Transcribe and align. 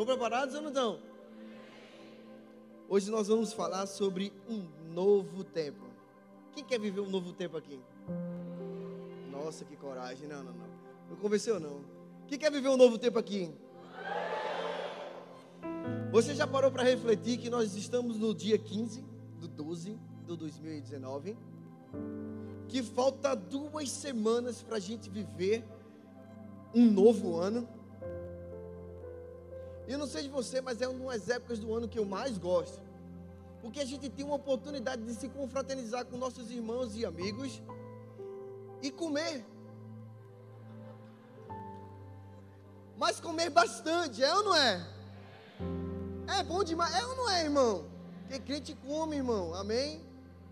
Estão 0.00 0.16
preparados 0.16 0.54
ou 0.54 0.62
não 0.62 0.68
estão? 0.68 0.98
Hoje 2.88 3.10
nós 3.10 3.28
vamos 3.28 3.52
falar 3.52 3.86
sobre 3.86 4.32
um 4.48 4.66
novo 4.94 5.44
tempo. 5.44 5.84
Quem 6.52 6.64
quer 6.64 6.80
viver 6.80 7.00
um 7.00 7.10
novo 7.10 7.34
tempo 7.34 7.54
aqui? 7.58 7.78
Nossa, 9.30 9.62
que 9.62 9.76
coragem. 9.76 10.26
Não, 10.26 10.42
não, 10.42 10.54
não. 10.54 10.66
Não 11.10 11.16
convenceu, 11.16 11.60
não. 11.60 11.82
Quem 12.26 12.38
quer 12.38 12.50
viver 12.50 12.70
um 12.70 12.78
novo 12.78 12.96
tempo 12.96 13.18
aqui? 13.18 13.52
Você 16.10 16.34
já 16.34 16.46
parou 16.46 16.70
para 16.70 16.82
refletir 16.82 17.36
que 17.36 17.50
nós 17.50 17.74
estamos 17.74 18.16
no 18.16 18.34
dia 18.34 18.56
15 18.56 19.04
do 19.38 19.48
12 19.48 19.98
do 20.26 20.34
2019? 20.34 21.36
Que 22.68 22.82
falta 22.82 23.36
duas 23.36 23.90
semanas 23.90 24.62
para 24.62 24.76
a 24.76 24.80
gente 24.80 25.10
viver 25.10 25.62
um 26.74 26.90
novo 26.90 27.36
ano. 27.36 27.68
Eu 29.90 29.98
não 29.98 30.06
sei 30.06 30.22
de 30.22 30.28
você, 30.28 30.60
mas 30.60 30.80
é 30.80 30.86
uma 30.86 31.12
das 31.12 31.28
épocas 31.28 31.58
do 31.58 31.74
ano 31.74 31.88
que 31.88 31.98
eu 31.98 32.04
mais 32.04 32.38
gosto. 32.38 32.80
Porque 33.60 33.80
a 33.80 33.84
gente 33.84 34.08
tem 34.08 34.24
uma 34.24 34.36
oportunidade 34.36 35.02
de 35.02 35.14
se 35.14 35.28
confraternizar 35.28 36.04
com 36.06 36.16
nossos 36.16 36.48
irmãos 36.48 36.94
e 36.94 37.04
amigos 37.04 37.60
e 38.80 38.88
comer. 38.92 39.44
Mas 42.96 43.18
comer 43.18 43.50
bastante, 43.50 44.22
é 44.22 44.32
ou 44.32 44.44
não 44.44 44.54
é? 44.54 44.86
É 46.38 46.42
bom 46.44 46.62
demais, 46.62 46.94
é 46.94 47.04
ou 47.04 47.16
não 47.16 47.28
é, 47.28 47.42
irmão? 47.42 47.84
Que 48.28 48.38
crente 48.38 48.76
come, 48.86 49.16
irmão, 49.16 49.56
amém? 49.56 50.06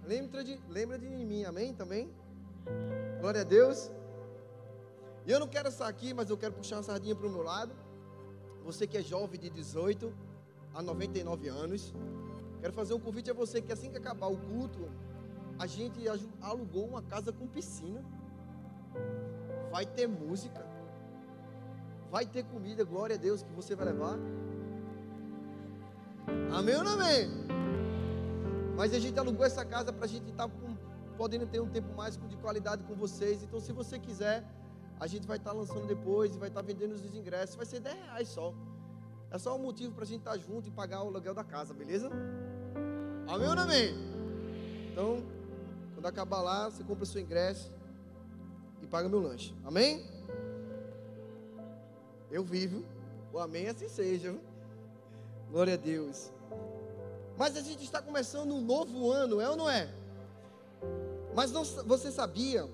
Lembra 0.04 0.42
de, 0.42 0.60
lembra 0.68 0.98
de 0.98 1.06
mim, 1.06 1.44
amém 1.44 1.72
também? 1.72 2.12
Glória 3.20 3.42
a 3.42 3.44
Deus. 3.44 3.88
E 5.24 5.30
eu 5.30 5.38
não 5.38 5.46
quero 5.46 5.68
estar 5.68 5.86
aqui, 5.86 6.12
mas 6.12 6.28
eu 6.28 6.36
quero 6.36 6.54
puxar 6.54 6.78
uma 6.78 6.82
sardinha 6.82 7.14
para 7.14 7.28
o 7.28 7.30
meu 7.30 7.44
lado. 7.44 7.72
Você 8.68 8.86
que 8.86 8.98
é 8.98 9.02
jovem 9.02 9.40
de 9.40 9.48
18 9.48 10.12
a 10.74 10.82
99 10.82 11.48
anos, 11.48 11.94
quero 12.60 12.70
fazer 12.74 12.92
um 12.92 13.00
convite 13.00 13.30
a 13.30 13.32
você 13.32 13.62
que 13.62 13.72
assim 13.72 13.90
que 13.90 13.96
acabar 13.96 14.26
o 14.26 14.36
culto, 14.36 14.90
a 15.58 15.66
gente 15.66 16.06
alugou 16.42 16.86
uma 16.86 17.00
casa 17.00 17.32
com 17.32 17.46
piscina. 17.46 18.04
Vai 19.72 19.86
ter 19.86 20.06
música. 20.06 20.66
Vai 22.10 22.26
ter 22.26 22.44
comida, 22.44 22.84
glória 22.84 23.16
a 23.16 23.18
Deus, 23.18 23.42
que 23.42 23.50
você 23.52 23.74
vai 23.74 23.86
levar. 23.86 24.18
Amém 26.52 26.76
ou 26.76 26.84
não 26.84 26.92
amém? 26.92 27.26
Mas 28.76 28.92
a 28.92 28.98
gente 28.98 29.18
alugou 29.18 29.46
essa 29.46 29.64
casa 29.64 29.94
para 29.94 30.04
a 30.04 30.08
gente 30.08 30.28
estar 30.28 30.46
tá 30.46 30.54
podendo 31.16 31.46
ter 31.46 31.60
um 31.60 31.70
tempo 31.70 31.96
mais 31.96 32.18
de 32.18 32.36
qualidade 32.36 32.84
com 32.84 32.94
vocês. 32.94 33.42
Então, 33.42 33.60
se 33.60 33.72
você 33.72 33.98
quiser, 33.98 34.44
a 35.00 35.06
gente 35.06 35.26
vai 35.26 35.36
estar 35.36 35.50
tá 35.50 35.56
lançando 35.56 35.86
depois 35.86 36.34
e 36.34 36.38
vai 36.38 36.48
estar 36.48 36.60
tá 36.60 36.66
vendendo 36.66 36.92
os 36.92 37.14
ingressos. 37.14 37.56
Vai 37.56 37.66
ser 37.66 37.80
10 37.80 37.96
reais 37.96 38.28
só. 38.28 38.52
É 39.30 39.38
só 39.38 39.54
um 39.54 39.58
motivo 39.58 39.94
para 39.94 40.04
a 40.04 40.06
gente 40.06 40.20
estar 40.20 40.32
tá 40.32 40.38
junto 40.38 40.68
e 40.68 40.70
pagar 40.70 41.02
o 41.02 41.08
aluguel 41.08 41.34
da 41.34 41.44
casa, 41.44 41.74
beleza? 41.74 42.10
Amém 43.26 43.48
ou 43.48 43.54
não 43.54 43.62
amém? 43.62 43.94
Então, 44.90 45.22
quando 45.94 46.06
acabar 46.06 46.40
lá, 46.40 46.70
você 46.70 46.82
compra 46.82 47.04
o 47.04 47.06
seu 47.06 47.20
ingresso 47.20 47.70
e 48.82 48.86
paga 48.86 49.08
meu 49.08 49.20
lanche. 49.20 49.54
Amém? 49.64 50.04
Eu 52.30 52.42
vivo. 52.42 52.84
O 53.32 53.38
amém 53.38 53.68
assim 53.68 53.88
seja. 53.88 54.34
Glória 55.50 55.74
a 55.74 55.76
Deus. 55.76 56.32
Mas 57.36 57.56
a 57.56 57.60
gente 57.60 57.84
está 57.84 58.02
começando 58.02 58.52
um 58.52 58.60
novo 58.60 59.12
ano, 59.12 59.40
é 59.40 59.48
ou 59.48 59.56
não 59.56 59.70
é? 59.70 59.88
Mas 61.34 61.52
não, 61.52 61.64
você 61.64 62.10
sabia 62.10 62.68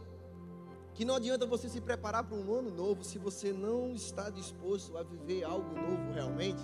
que 0.94 1.04
não 1.04 1.16
adianta 1.16 1.44
você 1.44 1.68
se 1.68 1.80
preparar 1.80 2.22
para 2.24 2.36
um 2.36 2.54
ano 2.54 2.70
novo 2.70 3.02
se 3.02 3.18
você 3.18 3.52
não 3.52 3.92
está 3.92 4.30
disposto 4.30 4.96
a 4.96 5.02
viver 5.02 5.42
algo 5.42 5.74
novo 5.74 6.12
realmente? 6.12 6.62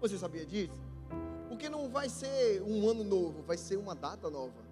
Você 0.00 0.18
sabia 0.18 0.44
disso? 0.44 0.78
Porque 1.48 1.68
não 1.68 1.88
vai 1.88 2.08
ser 2.08 2.62
um 2.62 2.88
ano 2.88 3.02
novo, 3.02 3.42
vai 3.42 3.56
ser 3.56 3.76
uma 3.76 3.94
data 3.94 4.28
nova. 4.30 4.70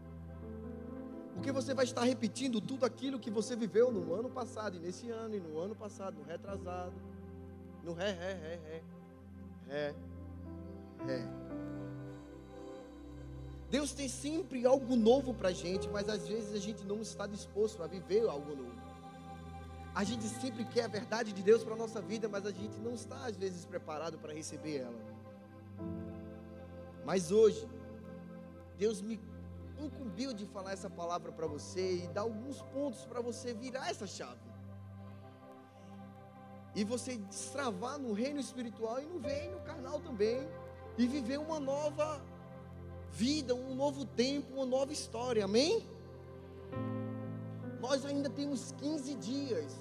Porque 1.34 1.50
você 1.50 1.72
vai 1.72 1.84
estar 1.84 2.03
repetindo 2.03 2.60
tudo 2.60 2.84
aquilo 2.84 3.19
que 3.19 3.31
você 3.31 3.56
viveu 3.56 3.91
no 3.91 4.12
ano 4.12 4.28
passado, 4.28 4.77
e 4.77 4.81
nesse 4.81 5.10
ano, 5.10 5.34
e 5.34 5.41
no 5.41 5.59
ano 5.59 5.75
passado, 5.75 6.19
no 6.19 6.25
retrasado, 6.25 6.94
no 7.83 7.94
ré, 7.94 8.10
ré, 8.10 8.34
ré, 8.34 8.60
ré, 8.66 8.83
ré, 9.69 9.94
ré. 11.06 11.47
Deus 13.71 13.93
tem 13.93 14.09
sempre 14.09 14.65
algo 14.67 14.97
novo 14.97 15.34
para 15.34 15.51
a 15.51 15.53
gente, 15.53 15.89
mas 15.89 16.09
às 16.09 16.27
vezes 16.27 16.55
a 16.55 16.59
gente 16.59 16.84
não 16.84 17.01
está 17.03 17.27
disposto 17.27 17.83
a 17.83 17.87
viver 17.87 18.27
algo 18.29 18.56
novo. 18.56 18.89
A 19.95 20.05
gente 20.05 20.25
sempre 20.29 20.65
quer 20.65 20.84
a 20.84 20.89
verdade 20.89 21.33
de 21.33 21.43
Deus 21.43 21.62
para 21.62 21.75
a 21.75 21.77
nossa 21.77 22.01
vida, 22.01 22.28
mas 22.28 22.47
a 22.47 22.51
gente 22.51 22.78
não 22.78 22.95
está 22.95 23.27
às 23.27 23.37
vezes 23.37 23.67
preparado 23.67 24.17
para 24.19 24.33
receber 24.33 24.78
ela. 24.78 25.01
Mas 27.05 27.31
hoje, 27.31 27.69
Deus 28.78 29.03
me 29.03 29.21
incumbiu 29.78 30.33
de 30.33 30.47
falar 30.47 30.73
essa 30.73 30.89
palavra 30.89 31.31
para 31.33 31.47
você 31.47 32.05
e 32.05 32.09
dar 32.09 32.23
alguns 32.23 32.62
pontos 32.62 33.05
para 33.05 33.21
você 33.21 33.53
virar 33.53 33.91
essa 33.91 34.07
chave. 34.07 34.49
E 36.75 36.84
você 36.84 37.17
destravar 37.17 37.99
no 37.99 38.12
reino 38.12 38.41
espiritual 38.41 39.01
e 39.03 39.07
no 39.07 39.19
reino 39.19 39.61
carnal 39.61 40.01
também. 40.01 40.49
E 40.97 41.07
viver 41.07 41.39
uma 41.39 41.59
nova 41.59 42.21
vida, 43.13 43.55
um 43.55 43.75
novo 43.75 44.05
tempo, 44.05 44.55
uma 44.55 44.67
nova 44.67 44.93
história. 44.93 45.45
Amém? 45.45 45.87
Nós 47.81 48.05
ainda 48.05 48.29
temos 48.29 48.73
15 48.73 49.15
dias 49.15 49.73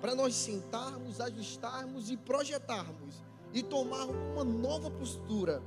para 0.00 0.14
nós 0.14 0.34
sentarmos, 0.34 1.20
ajustarmos 1.20 2.10
e 2.10 2.16
projetarmos 2.16 3.22
e 3.52 3.62
tomar 3.62 4.04
uma 4.04 4.44
nova 4.44 4.90
postura 4.90 5.62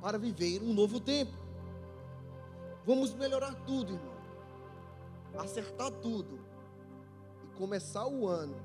para 0.00 0.18
viver 0.18 0.62
um 0.62 0.74
novo 0.74 1.00
tempo. 1.00 1.32
Vamos 2.84 3.14
melhorar 3.14 3.54
tudo, 3.66 3.94
irmão. 3.94 4.18
Acertar 5.38 5.90
tudo. 5.90 6.38
E 7.44 7.56
começar 7.56 8.06
o 8.06 8.26
ano. 8.26 8.56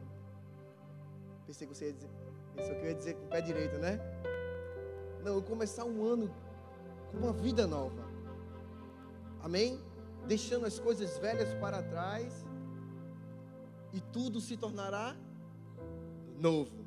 Pensei 1.46 1.68
que 1.68 1.76
você 1.76 1.88
ia 1.88 1.94
dizer, 1.94 2.10
que 2.56 2.62
eu 2.62 2.86
ia 2.86 2.96
dizer 2.96 3.14
com 3.16 3.26
o 3.26 3.30
pé 3.30 3.42
direito, 3.42 3.78
né? 3.78 4.00
Não, 5.24 5.42
começar 5.42 5.86
um 5.86 6.06
ano 6.06 6.34
uma 7.14 7.32
vida 7.32 7.68
nova. 7.68 8.04
Amém? 9.42 9.80
Deixando 10.28 10.66
as 10.66 10.80
coisas 10.80 11.18
velhas 11.18 11.54
para 11.56 11.82
trás 11.84 12.46
e 13.92 14.02
tudo 14.02 14.40
se 14.42 14.58
tornará 14.58 15.16
novo. 16.40 16.84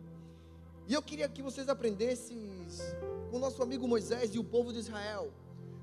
E 0.88 0.94
eu 0.94 1.02
queria 1.02 1.28
que 1.28 1.42
vocês 1.42 1.68
aprendessem 1.68 2.66
com 3.30 3.38
nosso 3.38 3.62
amigo 3.62 3.86
Moisés 3.86 4.34
e 4.34 4.38
o 4.38 4.44
povo 4.44 4.72
de 4.72 4.78
Israel, 4.78 5.32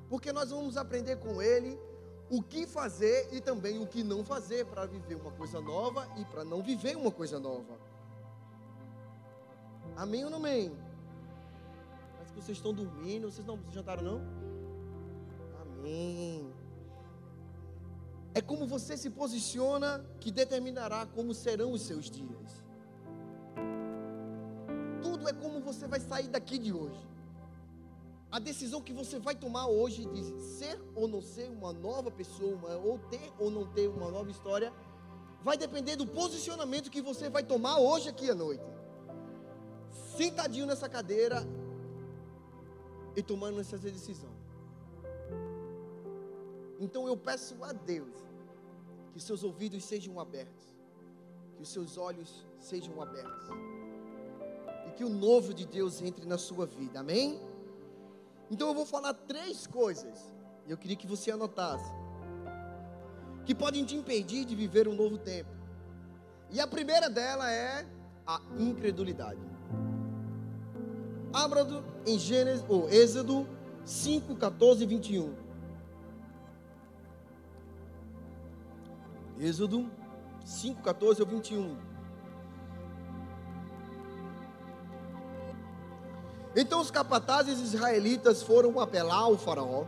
porque 0.10 0.32
nós 0.32 0.50
vamos 0.50 0.78
aprender 0.78 1.18
com 1.18 1.42
ele 1.42 1.80
o 2.30 2.42
que 2.42 2.66
fazer 2.66 3.28
e 3.32 3.42
também 3.42 3.80
o 3.80 3.88
que 3.88 4.04
não 4.04 4.24
fazer 4.24 4.66
para 4.66 4.86
viver 4.86 5.16
uma 5.16 5.32
coisa 5.32 5.62
nova 5.62 6.08
e 6.18 6.26
para 6.26 6.44
não 6.44 6.64
viver 6.64 6.96
uma 6.96 7.12
coisa 7.12 7.40
nova. 7.40 7.78
Amém 9.96 10.24
ou 10.24 10.30
não 10.30 10.40
amém? 10.40 10.76
Que 12.34 12.42
vocês 12.42 12.58
estão 12.58 12.74
dormindo. 12.74 13.32
Vocês 13.32 13.46
não 13.46 13.60
jantaram, 13.72 14.04
não? 14.04 14.22
Amém. 15.62 16.52
É 18.34 18.42
como 18.42 18.66
você 18.66 18.98
se 18.98 19.10
posiciona 19.10 20.04
que 20.20 20.32
determinará 20.32 21.06
como 21.06 21.34
serão 21.34 21.72
os 21.72 21.82
seus 21.84 22.10
dias. 22.10 22.64
Tudo 25.02 25.30
é 25.30 25.34
como 25.34 25.62
você 25.62 25.88
vai 25.88 26.00
sair 26.00 26.28
daqui 26.28 26.58
de 26.58 26.74
hoje. 26.74 27.08
A 28.32 28.40
decisão 28.40 28.82
que 28.82 28.92
você 28.92 29.20
vai 29.20 29.36
tomar 29.36 29.68
hoje 29.68 30.06
de 30.06 30.24
ser 30.42 30.82
ou 30.96 31.08
não 31.08 31.22
ser 31.22 31.48
uma 31.52 31.72
nova 31.72 32.10
pessoa, 32.10 32.78
ou 32.78 32.98
ter 32.98 33.32
ou 33.38 33.52
não 33.52 33.68
ter 33.68 33.88
uma 33.88 34.10
nova 34.10 34.32
história, 34.32 34.74
vai 35.44 35.56
depender 35.56 35.96
do 35.96 36.08
posicionamento 36.08 36.90
que 36.90 37.02
você 37.02 37.30
vai 37.30 37.44
tomar 37.44 37.78
hoje 37.78 38.10
aqui 38.10 38.32
à 38.32 38.34
noite. 38.34 38.64
Sentadinho 40.18 40.66
nessa 40.66 40.90
cadeira, 40.90 41.46
e 43.16 43.22
tomando 43.22 43.60
essa 43.60 43.78
decisão. 43.78 44.32
Então 46.80 47.08
eu 47.08 47.16
peço 47.16 47.64
a 47.64 47.72
Deus 47.72 48.14
que 49.14 49.20
seus 49.20 49.44
ouvidos 49.44 49.84
sejam 49.86 50.20
abertos, 50.20 50.76
que 51.56 51.62
os 51.62 51.70
seus 51.70 51.98
olhos 51.98 52.46
sejam 52.60 53.02
abertos 53.02 53.48
e 54.88 54.92
que 54.92 55.04
o 55.04 55.10
novo 55.10 55.54
de 55.54 55.66
Deus 55.66 56.02
entre 56.02 56.26
na 56.26 56.38
sua 56.38 56.66
vida. 56.66 57.00
Amém? 57.00 57.40
Então 58.50 58.68
eu 58.68 58.74
vou 58.74 58.86
falar 58.86 59.14
três 59.14 59.68
coisas 59.68 60.32
e 60.66 60.72
eu 60.72 60.78
queria 60.78 60.96
que 60.96 61.08
você 61.08 61.32
anotasse 61.32 62.04
que 63.46 63.54
podem 63.54 63.86
te 63.86 63.96
impedir 63.96 64.46
de 64.46 64.56
viver 64.56 64.88
um 64.88 64.96
novo 64.96 65.18
tempo. 65.18 65.50
E 66.50 66.60
a 66.60 66.68
primeira 66.68 67.10
dela 67.10 67.52
é 67.52 67.86
a 68.26 68.42
incredulidade. 68.58 69.42
Abra 71.34 71.68
em 72.06 72.20
Gênesis, 72.20 72.64
ou 72.70 72.88
Êxodo 72.90 73.48
5, 73.84 74.36
14 74.36 74.84
e 74.84 74.86
21. 74.86 75.34
Êxodo 79.40 79.90
5, 80.46 80.82
14 80.84 81.22
ou 81.22 81.28
21. 81.28 81.76
Então 86.56 86.80
os 86.80 86.92
capatazes 86.92 87.60
israelitas 87.60 88.44
foram 88.44 88.80
apelar 88.80 89.24
ao 89.24 89.36
faraó, 89.36 89.86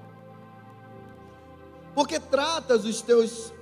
porque 1.93 2.19
tratas 2.19 2.85
os 2.85 3.03
teus 3.03 3.53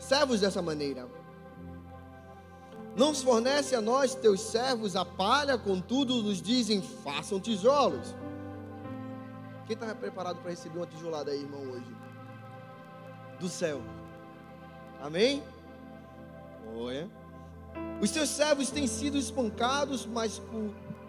servos 0.00 0.40
dessa 0.40 0.60
maneira? 0.60 1.06
Não 2.94 3.14
fornece 3.14 3.74
a 3.74 3.80
nós, 3.80 4.14
teus 4.14 4.40
servos, 4.40 4.96
a 4.96 5.04
palha, 5.04 5.56
contudo 5.56 6.22
nos 6.22 6.42
dizem, 6.42 6.82
façam 6.82 7.40
tijolos. 7.40 8.14
Quem 9.66 9.74
está 9.74 9.94
preparado 9.94 10.40
para 10.40 10.50
receber 10.50 10.78
uma 10.78 10.86
tijolada 10.86 11.30
aí, 11.30 11.40
irmão, 11.40 11.62
hoje? 11.62 11.96
Do 13.40 13.48
céu. 13.48 13.80
Amém? 15.00 15.42
Olha. 16.76 17.08
Os 18.00 18.10
teus 18.10 18.28
servos 18.28 18.70
têm 18.70 18.86
sido 18.86 19.16
espancados, 19.16 20.04
mas, 20.04 20.42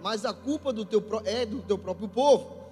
mas 0.02 0.26
a 0.26 0.34
culpa 0.34 0.72
do 0.72 0.86
teu, 0.86 1.04
é 1.26 1.46
do 1.46 1.62
teu 1.62 1.78
próprio 1.78 2.08
povo. 2.08 2.64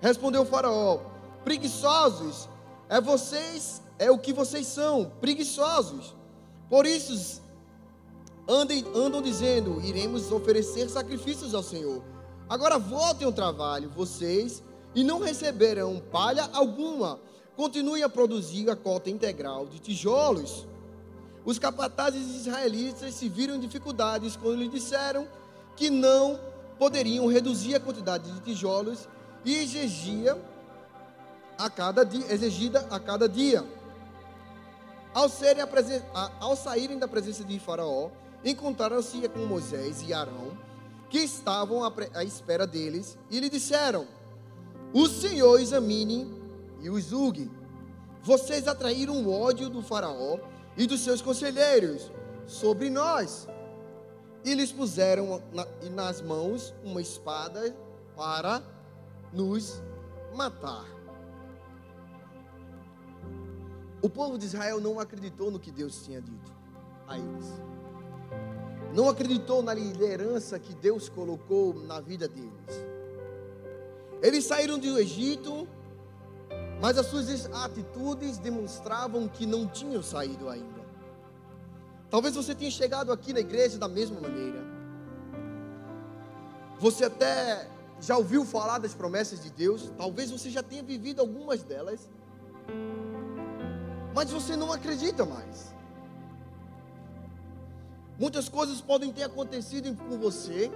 Respondeu 0.00 0.42
o 0.42 0.46
faraó: 0.46 1.00
Preguiçosos, 1.44 2.48
é 2.88 3.00
vocês, 3.00 3.82
é 3.98 4.10
o 4.10 4.18
que 4.18 4.32
vocês 4.32 4.66
são, 4.66 5.12
preguiçosos. 5.20 6.14
Por 6.70 6.86
isso 6.86 7.42
andem, 8.48 8.84
andam 8.94 9.22
dizendo: 9.22 9.80
iremos 9.80 10.30
oferecer 10.30 10.88
sacrifícios 10.88 11.54
ao 11.54 11.62
Senhor. 11.62 12.02
Agora 12.48 12.78
voltem 12.78 13.26
ao 13.26 13.32
trabalho, 13.32 13.90
vocês, 13.90 14.62
e 14.94 15.02
não 15.02 15.20
receberão 15.20 16.02
palha 16.12 16.48
alguma. 16.52 17.18
Continuem 17.56 18.02
a 18.02 18.08
produzir 18.08 18.68
a 18.68 18.76
cota 18.76 19.08
integral 19.10 19.66
de 19.66 19.78
tijolos. 19.78 20.66
Os 21.44 21.58
capatazes 21.58 22.34
israelitas 22.34 23.14
se 23.14 23.28
viram 23.28 23.56
em 23.56 23.60
dificuldades 23.60 24.34
quando 24.36 24.56
lhe 24.56 24.68
disseram 24.68 25.28
que 25.76 25.90
não 25.90 26.38
poderiam 26.78 27.26
reduzir 27.26 27.74
a 27.74 27.80
quantidade 27.80 28.30
de 28.30 28.40
tijolos 28.40 29.08
e 29.44 29.54
exigia 29.54 30.36
a 31.58 31.70
cada 31.70 32.04
dia, 32.04 32.32
exigida 32.32 32.86
a 32.90 32.98
cada 32.98 33.28
dia. 33.28 33.64
Ao, 35.12 35.28
serem 35.28 35.62
ao 36.40 36.56
saírem 36.56 36.98
da 36.98 37.06
presença 37.06 37.44
de 37.44 37.58
Faraó, 37.60 38.10
encontraram-se 38.44 39.26
com 39.28 39.46
Moisés 39.46 40.02
e 40.06 40.12
Arão, 40.12 40.56
que 41.08 41.18
estavam 41.18 41.82
à 41.84 42.24
espera 42.24 42.66
deles, 42.66 43.16
e 43.30 43.40
lhe 43.40 43.48
disseram: 43.48 44.06
O 44.92 45.08
Senhor 45.08 45.58
examine 45.60 46.30
e 46.80 46.90
os 46.90 47.06
julgue. 47.06 47.50
Vocês 48.22 48.68
atraíram 48.68 49.22
o 49.22 49.32
ódio 49.32 49.68
do 49.68 49.82
Faraó 49.82 50.38
e 50.76 50.86
dos 50.86 51.00
seus 51.00 51.22
conselheiros 51.22 52.10
sobre 52.46 52.90
nós. 52.90 53.48
E 54.44 54.54
lhes 54.54 54.70
puseram 54.70 55.42
na, 55.52 55.66
nas 55.90 56.20
mãos 56.20 56.74
uma 56.84 57.00
espada 57.00 57.74
para 58.14 58.62
nos 59.32 59.82
matar. 60.34 60.84
O 64.02 64.10
povo 64.10 64.36
de 64.36 64.44
Israel 64.44 64.80
não 64.82 65.00
acreditou 65.00 65.50
no 65.50 65.58
que 65.58 65.70
Deus 65.70 66.04
tinha 66.04 66.20
dito 66.20 66.52
a 67.08 67.18
eles 67.18 67.73
não 68.94 69.08
acreditou 69.08 69.60
na 69.60 69.74
liderança 69.74 70.56
que 70.56 70.72
Deus 70.72 71.08
colocou 71.08 71.74
na 71.74 72.00
vida 72.00 72.28
deles. 72.28 72.86
Eles 74.22 74.44
saíram 74.44 74.78
do 74.78 74.98
Egito, 74.98 75.66
mas 76.80 76.96
as 76.96 77.06
suas 77.06 77.52
atitudes 77.52 78.38
demonstravam 78.38 79.26
que 79.26 79.46
não 79.46 79.66
tinham 79.66 80.00
saído 80.00 80.48
ainda. 80.48 80.84
Talvez 82.08 82.36
você 82.36 82.54
tenha 82.54 82.70
chegado 82.70 83.10
aqui 83.10 83.32
na 83.32 83.40
igreja 83.40 83.76
da 83.78 83.88
mesma 83.88 84.20
maneira. 84.20 84.62
Você 86.78 87.04
até 87.04 87.68
já 88.00 88.16
ouviu 88.16 88.44
falar 88.44 88.78
das 88.78 88.94
promessas 88.94 89.42
de 89.42 89.50
Deus, 89.50 89.90
talvez 89.96 90.30
você 90.30 90.50
já 90.50 90.62
tenha 90.62 90.82
vivido 90.82 91.20
algumas 91.20 91.64
delas, 91.64 92.08
mas 94.14 94.30
você 94.30 94.54
não 94.54 94.72
acredita 94.72 95.24
mais. 95.24 95.73
Muitas 98.18 98.48
coisas 98.48 98.80
podem 98.80 99.12
ter 99.12 99.24
acontecido 99.24 99.94
com 99.96 100.18
você 100.18 100.70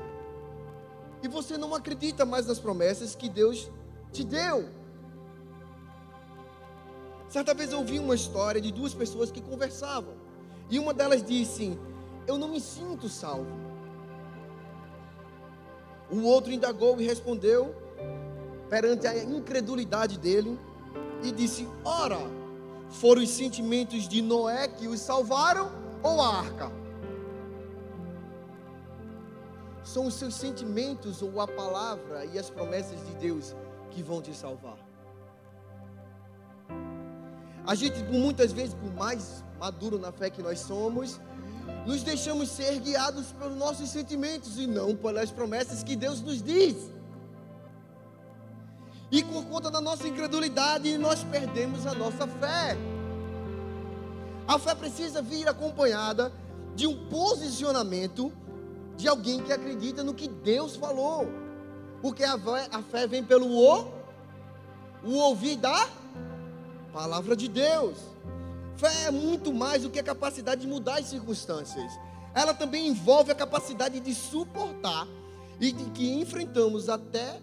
e 1.23 1.29
você 1.29 1.56
não 1.56 1.75
acredita 1.75 2.25
mais 2.25 2.46
nas 2.46 2.58
promessas 2.58 3.14
que 3.14 3.29
Deus 3.29 3.70
te 4.12 4.25
deu. 4.25 4.69
Certa 7.29 7.55
vez 7.55 7.73
eu 7.73 7.79
ouvi 7.79 7.99
uma 7.99 8.14
história 8.14 8.61
de 8.61 8.73
duas 8.73 8.94
pessoas 8.94 9.31
que 9.31 9.40
conversavam 9.40 10.14
e 10.70 10.79
uma 10.79 10.93
delas 10.93 11.23
disse: 11.23 11.79
Eu 12.26 12.38
não 12.38 12.49
me 12.49 12.61
sinto 12.61 13.08
salvo. 13.08 13.69
O 16.11 16.23
outro 16.23 16.50
indagou 16.50 17.00
e 17.00 17.06
respondeu 17.06 17.75
perante 18.69 19.06
a 19.06 19.17
incredulidade 19.23 20.19
dele 20.19 20.58
e 21.23 21.31
disse: 21.31 21.69
Ora, 21.84 22.19
foram 22.91 23.23
os 23.23 23.31
sentimentos 23.31 24.08
de 24.08 24.23
Noé 24.23 24.67
que 24.67 24.88
os 24.88 25.00
salvaram 25.00 25.70
ou 26.02 26.20
a 26.20 26.38
arca? 26.38 26.88
São 29.88 30.05
os 30.05 30.14
seus 30.14 30.35
sentimentos 30.35 31.23
ou 31.23 31.40
a 31.40 31.49
palavra 31.49 32.26
e 32.26 32.38
as 32.38 32.50
promessas 32.50 33.00
de 33.06 33.14
Deus 33.14 33.56
que 33.90 34.02
vão 34.02 34.20
te 34.20 34.35
salvar. 34.35 34.76
A 37.67 37.75
gente, 37.75 38.02
muitas 38.05 38.52
vezes, 38.52 38.75
por 38.75 38.93
mais 38.93 39.43
maduro 39.58 39.99
na 39.99 40.12
fé 40.12 40.29
que 40.29 40.43
nós 40.43 40.61
somos, 40.61 41.19
nos 41.87 42.02
deixamos 42.02 42.50
ser 42.50 42.79
guiados 42.81 43.32
pelos 43.32 43.56
nossos 43.56 43.88
sentimentos 43.88 44.58
e 44.58 44.67
não 44.67 44.94
pelas 44.94 45.31
promessas 45.31 45.82
que 45.82 45.96
Deus 45.96 46.20
nos 46.20 46.43
diz. 46.43 46.76
E 49.11 49.25
por 49.25 49.43
conta 49.46 49.70
da 49.70 49.81
nossa 49.81 50.06
incredulidade, 50.06 50.99
nós 50.99 51.25
perdemos 51.25 51.87
a 51.87 51.94
nossa 51.94 52.26
fé. 52.26 52.76
A 54.46 54.58
fé 54.58 54.75
precisa 54.75 55.23
vir 55.23 55.49
acompanhada 55.49 56.31
de 56.76 56.87
um 56.87 57.08
posicionamento 57.08 58.31
de 58.99 59.06
alguém 59.06 59.41
que 59.41 59.53
acredita 59.53 60.03
no 60.03 60.12
que 60.12 60.27
Deus 60.27 60.75
falou. 60.75 61.29
Porque 62.03 62.25
a 62.25 62.37
fé, 62.37 62.69
a 62.73 62.83
fé 62.83 63.06
vem 63.06 63.25
pelo 63.25 63.47
o, 63.47 63.93
o 65.05 65.15
ouvir 65.15 65.56
da 65.56 65.89
palavra 66.93 67.37
de 67.37 67.47
Deus. 67.47 67.97
Fé 68.77 69.05
é 69.05 69.11
muito 69.12 69.55
mais 69.55 69.83
do 69.83 69.91
que 69.91 70.00
a 70.00 70.03
capacidade 70.03 70.62
de 70.62 70.67
mudar 70.67 70.99
as 70.99 71.06
circunstâncias. 71.06 71.93
Ela 72.35 72.53
também 72.53 72.89
envolve 72.89 73.31
a 73.31 73.37
capacidade 73.37 74.00
de 74.00 74.12
suportar 74.12 75.06
e 75.61 75.71
de 75.71 75.91
que 75.91 76.12
enfrentamos 76.15 76.89
até 76.89 77.41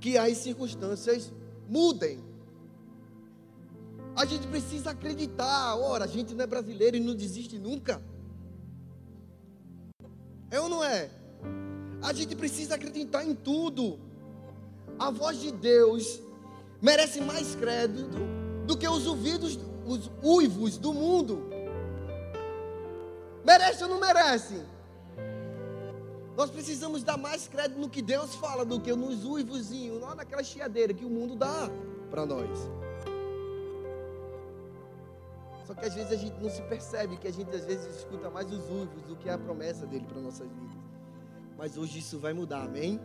que 0.00 0.16
as 0.16 0.38
circunstâncias 0.38 1.32
mudem. 1.68 2.24
A 4.14 4.24
gente 4.24 4.46
precisa 4.46 4.90
acreditar. 4.90 5.76
Ora, 5.76 6.04
a 6.04 6.08
gente 6.08 6.34
não 6.34 6.44
é 6.44 6.46
brasileiro 6.46 6.96
e 6.96 7.00
não 7.00 7.16
desiste 7.16 7.58
nunca. 7.58 8.00
É 10.50 10.60
ou 10.60 10.68
não 10.68 10.82
é? 10.82 11.10
A 12.02 12.12
gente 12.12 12.36
precisa 12.36 12.74
acreditar 12.74 13.24
em 13.24 13.34
tudo. 13.34 13.98
A 14.98 15.10
voz 15.10 15.40
de 15.40 15.50
Deus 15.50 16.20
merece 16.80 17.20
mais 17.20 17.54
crédito 17.54 18.16
do 18.66 18.76
que 18.76 18.88
os 18.88 19.06
ouvidos, 19.06 19.58
os 19.86 20.10
uivos 20.22 20.78
do 20.78 20.92
mundo. 20.92 21.48
Merece 23.44 23.82
ou 23.84 23.90
não 23.90 24.00
merece? 24.00 24.62
Nós 26.36 26.50
precisamos 26.50 27.02
dar 27.02 27.16
mais 27.16 27.48
crédito 27.48 27.80
no 27.80 27.88
que 27.88 28.02
Deus 28.02 28.34
fala 28.34 28.64
do 28.64 28.78
que 28.78 28.92
nos 28.94 29.24
uivozinhos, 29.24 30.00
lá 30.00 30.14
naquela 30.14 30.42
chiadeira 30.42 30.92
que 30.92 31.04
o 31.04 31.08
mundo 31.08 31.34
dá 31.34 31.70
para 32.10 32.26
nós. 32.26 32.70
Só 35.66 35.74
que 35.74 35.84
às 35.84 35.94
vezes 35.94 36.12
a 36.12 36.16
gente 36.16 36.40
não 36.40 36.48
se 36.48 36.62
percebe 36.62 37.16
que 37.16 37.26
a 37.26 37.32
gente 37.32 37.50
às 37.54 37.64
vezes 37.64 37.96
escuta 37.96 38.30
mais 38.30 38.46
os 38.52 38.70
uivos 38.70 39.02
do 39.02 39.16
que 39.16 39.28
a 39.28 39.36
promessa 39.36 39.84
dele 39.84 40.06
para 40.06 40.20
nossas 40.20 40.48
vidas. 40.48 40.78
Mas 41.58 41.76
hoje 41.76 41.98
isso 41.98 42.20
vai 42.20 42.32
mudar, 42.32 42.62
amém? 42.62 43.00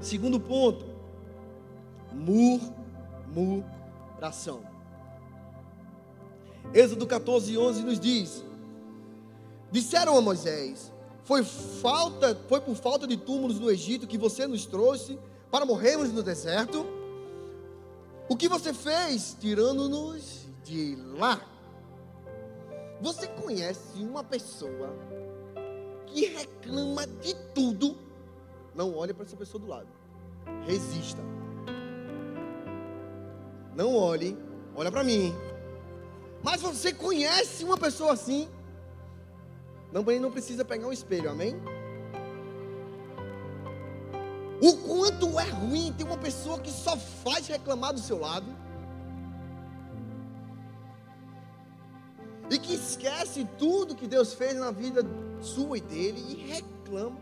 Segundo 0.00 0.38
ponto, 0.38 0.86
murmuração. 2.12 2.72
Êxodo 6.72 7.04
14, 7.04 7.58
11 7.58 7.82
nos 7.82 7.98
diz: 7.98 8.44
Disseram 9.72 10.16
a 10.16 10.20
Moisés: 10.20 10.92
foi, 11.24 11.42
falta, 11.42 12.38
foi 12.48 12.60
por 12.60 12.76
falta 12.76 13.08
de 13.08 13.16
túmulos 13.16 13.58
no 13.58 13.68
Egito 13.70 14.06
que 14.06 14.16
você 14.16 14.46
nos 14.46 14.66
trouxe 14.66 15.18
para 15.50 15.66
morrermos 15.66 16.12
no 16.12 16.22
deserto? 16.22 16.86
O 18.28 18.36
que 18.36 18.48
você 18.48 18.72
fez, 18.72 19.36
tirando-nos 19.40 20.43
de 20.64 20.96
lá. 21.18 21.40
Você 23.00 23.26
conhece 23.28 23.98
uma 24.02 24.24
pessoa 24.24 24.96
que 26.06 26.26
reclama 26.26 27.06
de 27.06 27.34
tudo? 27.54 27.96
Não 28.74 28.94
olhe 28.96 29.12
para 29.12 29.24
essa 29.24 29.36
pessoa 29.36 29.60
do 29.60 29.68
lado. 29.68 29.88
Resista. 30.66 31.22
Não 33.76 33.94
olhe, 33.94 34.36
olha 34.74 34.90
para 34.90 35.04
mim. 35.04 35.34
Mas 36.42 36.60
você 36.60 36.92
conhece 36.92 37.64
uma 37.64 37.76
pessoa 37.76 38.12
assim? 38.12 38.48
Não, 39.92 40.02
não 40.02 40.30
precisa 40.30 40.64
pegar 40.64 40.86
um 40.86 40.92
espelho, 40.92 41.30
amém? 41.30 41.54
O 44.62 44.76
quanto 44.78 45.38
é 45.38 45.44
ruim 45.50 45.92
ter 45.92 46.04
uma 46.04 46.16
pessoa 46.16 46.58
que 46.58 46.70
só 46.70 46.96
faz 46.96 47.46
reclamar 47.48 47.92
do 47.92 48.00
seu 48.00 48.18
lado. 48.18 48.46
E 52.50 52.58
que 52.58 52.74
esquece 52.74 53.46
tudo 53.58 53.94
que 53.94 54.06
Deus 54.06 54.34
fez 54.34 54.54
na 54.56 54.70
vida 54.70 55.02
sua 55.40 55.78
e 55.78 55.80
dele 55.80 56.22
e 56.28 56.34
reclama. 56.46 57.18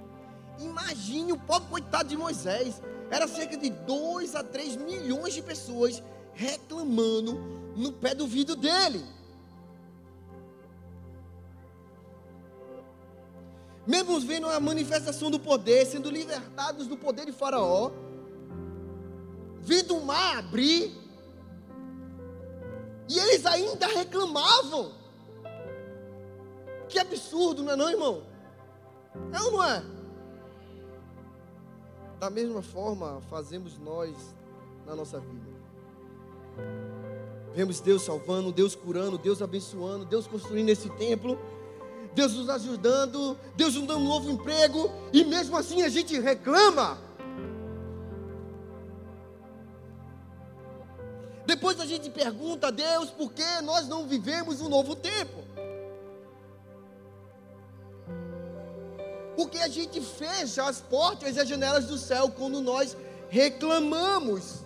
Imagine 0.58 1.32
o 1.32 1.38
pobre 1.38 1.68
coitado 1.68 2.08
de 2.08 2.16
Moisés. 2.16 2.82
Era 3.10 3.28
cerca 3.28 3.56
de 3.56 3.70
2 3.70 4.34
a 4.34 4.42
3 4.42 4.76
milhões 4.76 5.34
de 5.34 5.42
pessoas 5.42 6.02
reclamando 6.34 7.34
no 7.76 7.92
pé 7.92 8.14
do 8.14 8.26
vidro 8.26 8.56
dele. 8.56 9.04
Mesmo 13.86 14.20
vendo 14.20 14.48
a 14.48 14.60
manifestação 14.60 15.30
do 15.30 15.40
poder, 15.40 15.84
sendo 15.86 16.08
libertados 16.08 16.86
do 16.86 16.96
poder 16.96 17.26
de 17.26 17.32
Faraó, 17.32 17.90
vendo 19.60 19.96
o 19.96 20.04
mar 20.04 20.38
abrir, 20.38 20.96
e 23.08 23.18
eles 23.18 23.44
ainda 23.44 23.86
reclamavam. 23.88 25.01
Que 26.92 26.98
absurdo, 26.98 27.62
não 27.62 27.72
é 27.72 27.76
não, 27.76 27.90
irmão? 27.90 28.22
É 29.32 29.40
ou 29.40 29.52
não 29.52 29.64
é? 29.64 29.82
Da 32.20 32.28
mesma 32.28 32.60
forma 32.60 33.22
fazemos 33.30 33.78
nós 33.78 34.14
na 34.84 34.94
nossa 34.94 35.18
vida. 35.18 35.50
Vemos 37.54 37.80
Deus 37.80 38.02
salvando, 38.02 38.52
Deus 38.52 38.74
curando, 38.74 39.16
Deus 39.16 39.40
abençoando, 39.40 40.04
Deus 40.04 40.26
construindo 40.26 40.68
esse 40.68 40.90
templo, 40.90 41.38
Deus 42.14 42.34
nos 42.34 42.50
ajudando, 42.50 43.38
Deus 43.56 43.74
nos 43.74 43.86
dando 43.86 44.00
um 44.00 44.08
novo 44.08 44.30
emprego, 44.30 44.90
e 45.14 45.24
mesmo 45.24 45.56
assim 45.56 45.80
a 45.80 45.88
gente 45.88 46.20
reclama. 46.20 46.98
Depois 51.46 51.80
a 51.80 51.86
gente 51.86 52.10
pergunta 52.10 52.68
a 52.68 52.70
Deus 52.70 53.08
por 53.08 53.32
que 53.32 53.62
nós 53.62 53.88
não 53.88 54.06
vivemos 54.06 54.60
um 54.60 54.68
novo 54.68 54.94
tempo. 54.94 55.41
Porque 59.42 59.58
a 59.58 59.66
gente 59.66 60.00
fecha 60.00 60.62
as 60.62 60.80
portas 60.80 61.34
e 61.34 61.40
as 61.40 61.48
janelas 61.48 61.86
do 61.86 61.98
céu 61.98 62.30
quando 62.30 62.60
nós 62.60 62.96
reclamamos. 63.28 64.60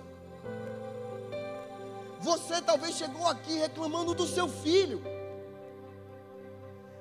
Você 2.20 2.60
talvez 2.60 2.94
chegou 2.94 3.26
aqui 3.26 3.54
reclamando 3.56 4.12
do 4.12 4.26
seu 4.26 4.46
filho. 4.46 5.02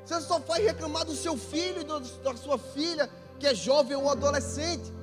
Você 0.06 0.22
só 0.22 0.40
faz 0.40 0.64
reclamar 0.64 1.04
do 1.04 1.14
seu 1.14 1.36
filho 1.36 1.84
da 1.84 2.38
sua 2.38 2.58
filha, 2.58 3.10
que 3.38 3.46
é 3.46 3.54
jovem 3.54 3.98
ou 3.98 4.10
adolescente. 4.10 4.94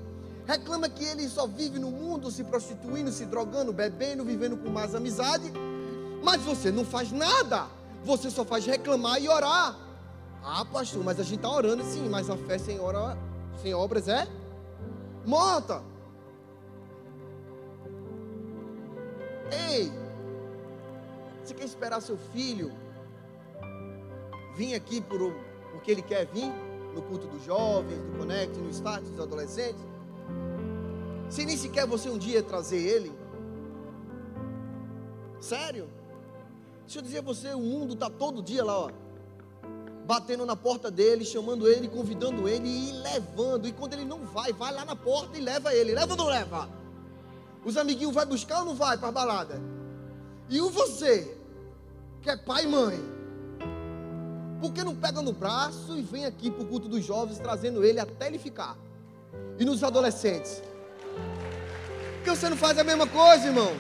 Reclama 0.47 0.89
que 0.89 1.05
ele 1.05 1.29
só 1.29 1.47
vive 1.47 1.79
no 1.79 1.91
mundo 1.91 2.31
se 2.31 2.43
prostituindo, 2.43 3.13
se 3.13 3.27
drogando, 3.27 3.71
bebendo, 3.71 4.25
vivendo 4.25 4.57
com 4.57 4.71
mais 4.71 4.95
amizade. 4.95 5.53
Mas 6.25 6.41
você 6.41 6.73
não 6.73 6.87
faz 6.87 7.13
nada. 7.13 7.67
Você 8.03 8.31
só 8.31 8.47
faz 8.47 8.65
reclamar 8.65 9.23
e 9.23 9.29
orar. 9.29 9.92
Ah, 10.45 10.65
pastor, 10.65 11.05
mas 11.05 11.21
a 11.21 11.23
gente 11.23 11.37
está 11.37 11.51
orando 11.51 11.85
sim, 11.85 12.09
mas 12.09 12.29
a 12.29 12.37
fé 12.37 12.59
sem, 12.59 12.81
ora, 12.81 13.17
sem 13.63 13.73
obras 13.73 14.09
é 14.09 14.27
morta. 15.25 15.83
Ei, 19.69 19.93
você 21.43 21.55
quer 21.55 21.65
esperar 21.65 22.01
seu 22.01 22.17
filho 22.17 22.73
vir 24.57 24.75
aqui 24.75 25.01
por, 25.01 25.33
porque 25.71 25.91
ele 25.91 26.03
quer 26.03 26.27
vir? 26.27 26.53
No 26.95 27.01
culto 27.03 27.27
dos 27.27 27.43
jovens, 27.45 27.99
no 27.99 28.19
Connect, 28.19 28.59
no 28.59 28.69
Start 28.69 29.03
dos 29.03 29.19
adolescentes? 29.19 29.81
Se 31.31 31.47
nem 31.47 31.57
sequer 31.57 31.87
você 31.87 32.11
um 32.11 32.19
dia 32.19 32.43
trazer 32.43 32.77
ele? 32.77 33.11
Sério? 35.41 35.89
Deixa 36.83 36.99
eu 36.99 37.03
dizer 37.03 37.19
a 37.19 37.23
você, 37.23 37.55
o 37.55 37.61
mundo 37.61 37.95
está 37.95 38.11
todo 38.11 38.43
dia 38.43 38.63
lá, 38.63 38.79
ó. 38.79 38.91
Batendo 40.05 40.45
na 40.45 40.57
porta 40.57 40.91
dele, 40.91 41.25
chamando 41.25 41.69
ele, 41.69 41.89
convidando 41.89 42.49
ele 42.49 42.69
e 42.69 42.93
levando. 42.93 43.69
E 43.69 43.73
quando 43.73 43.95
ele 43.95 44.05
não 44.05 44.25
vai, 44.25 44.53
vai 44.53 44.73
lá 44.73 44.85
na 44.85 44.97
porta 44.97 45.39
e 45.39 45.41
leva 45.41 45.75
ele. 45.75 45.95
Leva 45.95 46.13
ou 46.13 46.17
não 46.17 46.27
leva? 46.27 46.69
Os 47.65 47.77
amiguinhos 47.77 48.15
vai 48.15 48.27
buscar 48.27 48.61
ou 48.61 48.67
não 48.67 48.75
vai 48.75 48.99
para 48.99 49.09
a 49.09 49.13
balada? 49.13 49.61
E 50.49 50.61
o 50.61 50.71
você, 50.71 51.37
que 52.21 52.29
é 52.29 52.37
pai 52.37 52.65
e 52.65 52.67
mãe, 52.67 53.01
por 54.61 54.73
que 54.73 54.83
não 54.85 54.95
pega 54.95 55.23
no 55.23 55.33
braço 55.33 55.97
e 55.97 56.03
vem 56.03 56.25
aqui 56.25 56.51
para 56.51 56.63
o 56.63 56.67
culto 56.67 56.89
dos 56.89 57.05
jovens, 57.05 57.39
trazendo 57.39 57.85
ele 57.85 57.99
até 58.01 58.27
ele 58.27 58.39
ficar? 58.39 58.77
E 59.59 59.65
nos 59.65 59.83
adolescentes? 59.83 60.63
Por 62.17 62.25
que 62.25 62.31
você 62.31 62.49
não 62.49 62.57
faz 62.57 62.79
a 62.79 62.85
mesma 62.85 63.07
coisa, 63.07 63.47
irmão? 63.47 63.73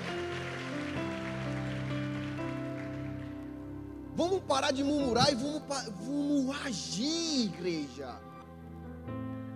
Vamos 4.15 4.41
parar 4.41 4.73
de 4.73 4.85
murmurar 4.85 5.33
e 5.33 5.35
vamos, 5.35 5.63
vamos 6.07 6.57
agir, 6.67 7.47
igreja. 7.47 8.21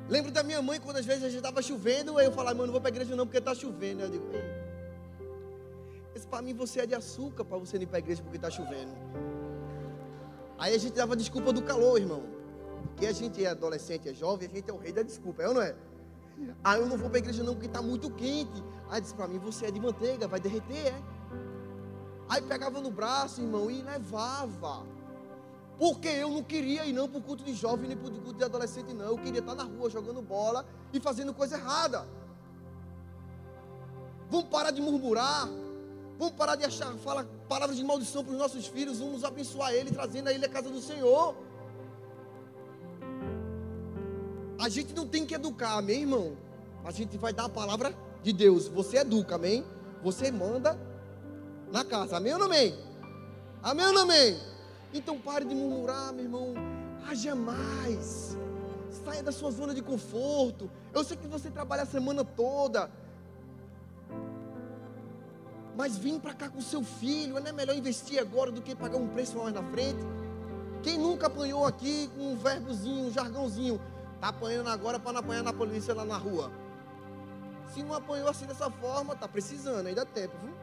Lembro 0.09 0.31
da 0.31 0.43
minha 0.43 0.63
mãe 0.63 0.81
quando 0.81 0.97
às 0.97 1.05
vezes 1.05 1.25
a 1.25 1.29
gente 1.29 1.39
estava 1.39 1.61
chovendo, 1.61 2.17
aí 2.17 2.27
eu 2.27 2.33
falava, 2.33 2.57
mano, 2.57 2.67
não 2.67 2.73
vou 2.73 2.81
para 2.81 2.91
a 2.91 2.95
igreja 2.95 3.15
não 3.15 3.27
porque 3.27 3.39
está 3.39 3.55
chovendo. 3.55 4.03
Eu 4.03 4.11
digo, 4.11 4.25
ei, 4.33 4.67
esse 6.15 6.27
para 6.27 6.41
mim 6.41 6.55
você 6.55 6.81
é 6.81 6.87
de 6.87 6.95
açúcar 6.95 7.45
para 7.45 7.59
você 7.59 7.77
ir 7.77 7.87
para 7.87 7.99
a 7.99 7.99
igreja 7.99 8.23
porque 8.23 8.37
está 8.37 8.51
chovendo. 8.51 8.93
Aí 10.59 10.75
a 10.75 10.79
gente 10.79 10.95
dava 10.95 11.15
desculpa 11.15 11.53
do 11.53 11.61
calor, 11.61 12.01
irmão. 12.01 12.23
Porque 12.87 13.07
a 13.07 13.13
gente 13.13 13.45
é 13.45 13.51
adolescente, 13.51 14.09
é 14.09 14.15
jovem, 14.15 14.49
a 14.49 14.55
gente 14.55 14.71
é 14.71 14.73
o 14.73 14.79
rei 14.79 14.93
da 14.93 15.03
desculpa, 15.03 15.43
é 15.43 15.49
ou 15.49 15.55
não 15.55 15.61
é? 15.61 15.75
Aí 16.65 16.81
eu 16.81 16.87
não 16.87 16.97
vou 16.97 17.11
para 17.11 17.19
a 17.19 17.21
igreja 17.21 17.43
não 17.43 17.53
porque 17.53 17.67
está 17.67 17.83
muito 17.83 18.11
quente. 18.11 18.65
Aí 18.89 19.01
disse 19.01 19.15
para 19.15 19.29
mim, 19.29 19.39
você 19.39 19.67
é 19.67 19.71
de 19.71 19.81
manteiga, 19.81 20.27
vai 20.27 20.41
derreter, 20.41 20.87
é? 20.87 21.03
Aí 22.29 22.43
pegava 22.43 22.81
no 22.81 22.91
braço, 22.91 23.41
irmão, 23.41 23.71
e 23.71 23.83
levava. 23.83 24.85
Porque 25.79 26.09
eu 26.09 26.31
não 26.31 26.43
queria 26.43 26.87
ir 26.87 26.93
não 26.93 27.09
para 27.09 27.19
o 27.19 27.23
culto 27.23 27.45
de 27.45 27.55
jovem, 27.55 27.89
nem 27.89 27.97
para 27.97 28.09
o 28.09 28.13
culto 28.13 28.39
de 28.39 28.45
adolescente, 28.45 28.93
não. 28.93 29.05
Eu 29.05 29.19
queria 29.19 29.41
estar 29.41 29.55
na 29.55 29.65
rua 29.65 29.91
jogando 29.91 30.23
bola 30.23 30.67
e 30.93 30.99
fazendo 30.99 31.35
coisa 31.35 31.57
errada. 31.57 32.07
Vamos 34.31 34.49
parar 34.49 34.71
de 34.71 34.81
murmurar. 34.81 35.49
Vamos 36.19 36.35
parar 36.35 36.57
de 36.57 36.65
achar, 36.65 36.95
falar 36.95 37.27
palavras 37.47 37.77
de 37.77 37.85
maldição 37.85 38.25
para 38.25 38.33
os 38.33 38.39
nossos 38.39 38.67
filhos. 38.67 38.99
Vamos 38.99 39.23
abençoar 39.23 39.73
ele, 39.75 39.91
trazendo 39.91 40.29
a 40.29 40.33
ele 40.33 40.47
a 40.47 40.49
casa 40.49 40.71
do 40.71 40.81
Senhor. 40.81 41.37
A 44.59 44.69
gente 44.71 44.95
não 44.95 45.07
tem 45.07 45.27
que 45.27 45.35
educar, 45.35 45.77
amém, 45.77 46.01
irmão? 46.01 46.37
A 46.83 46.91
gente 46.91 47.19
vai 47.19 47.33
dar 47.35 47.45
a 47.45 47.49
palavra 47.49 47.95
de 48.23 48.33
Deus. 48.33 48.67
Você 48.69 48.97
educa, 48.97 49.35
amém? 49.35 49.65
Você 50.03 50.31
manda 50.31 50.79
na 51.71 51.85
casa, 51.85 52.17
amém 52.17 52.33
ou 52.33 52.39
não 52.39 52.47
amém? 52.47 52.79
Amém 53.63 53.87
ou 53.87 53.93
não 53.93 54.03
amém? 54.03 54.41
Então 54.93 55.19
pare 55.19 55.45
de 55.45 55.55
murmurar, 55.55 56.13
meu 56.13 56.25
irmão. 56.25 56.55
Haja 57.09 57.35
mais. 57.35 58.37
Saia 59.05 59.23
da 59.23 59.33
sua 59.33 59.51
zona 59.51 59.75
de 59.75 59.83
conforto. 59.83 60.71
Eu 60.93 61.05
sei 61.05 61.17
que 61.17 61.27
você 61.27 61.51
trabalha 61.51 61.83
a 61.83 61.87
semana 61.87 62.25
toda 62.25 62.91
mas 65.77 65.99
vim 65.99 66.19
para 66.19 66.33
cá 66.33 66.49
com 66.49 66.61
seu 66.61 66.83
filho, 66.83 67.39
não 67.39 67.47
é 67.47 67.53
melhor 67.53 67.77
investir 67.77 68.19
agora 68.19 68.51
do 68.51 68.63
que 68.63 68.75
pagar 68.75 68.97
um 68.97 69.09
preço 69.09 69.37
mais 69.37 69.53
na 69.53 69.63
frente? 69.63 70.01
Quem 70.83 70.99
nunca 70.99 71.27
apanhou 71.27 71.67
aqui 71.67 72.11
com 72.17 72.33
um 72.33 72.37
verbozinho, 72.37 73.07
um 73.07 73.13
jargãozinho, 73.13 73.79
está 74.15 74.29
apanhando 74.29 74.71
agora 74.71 74.99
para 74.99 75.13
não 75.13 75.21
apanhar 75.21 75.43
na 75.43 75.53
polícia 75.53 75.93
lá 75.93 76.05
na 76.05 76.17
rua? 76.17 76.51
Se 77.75 77.83
não 77.83 77.93
apanhou 77.93 78.29
assim 78.29 78.47
dessa 78.47 78.71
forma, 78.71 79.13
está 79.13 79.29
precisando, 79.29 79.87
ainda 79.87 80.05
dá 80.05 80.11
tempo, 80.11 80.35
viu? 80.43 80.55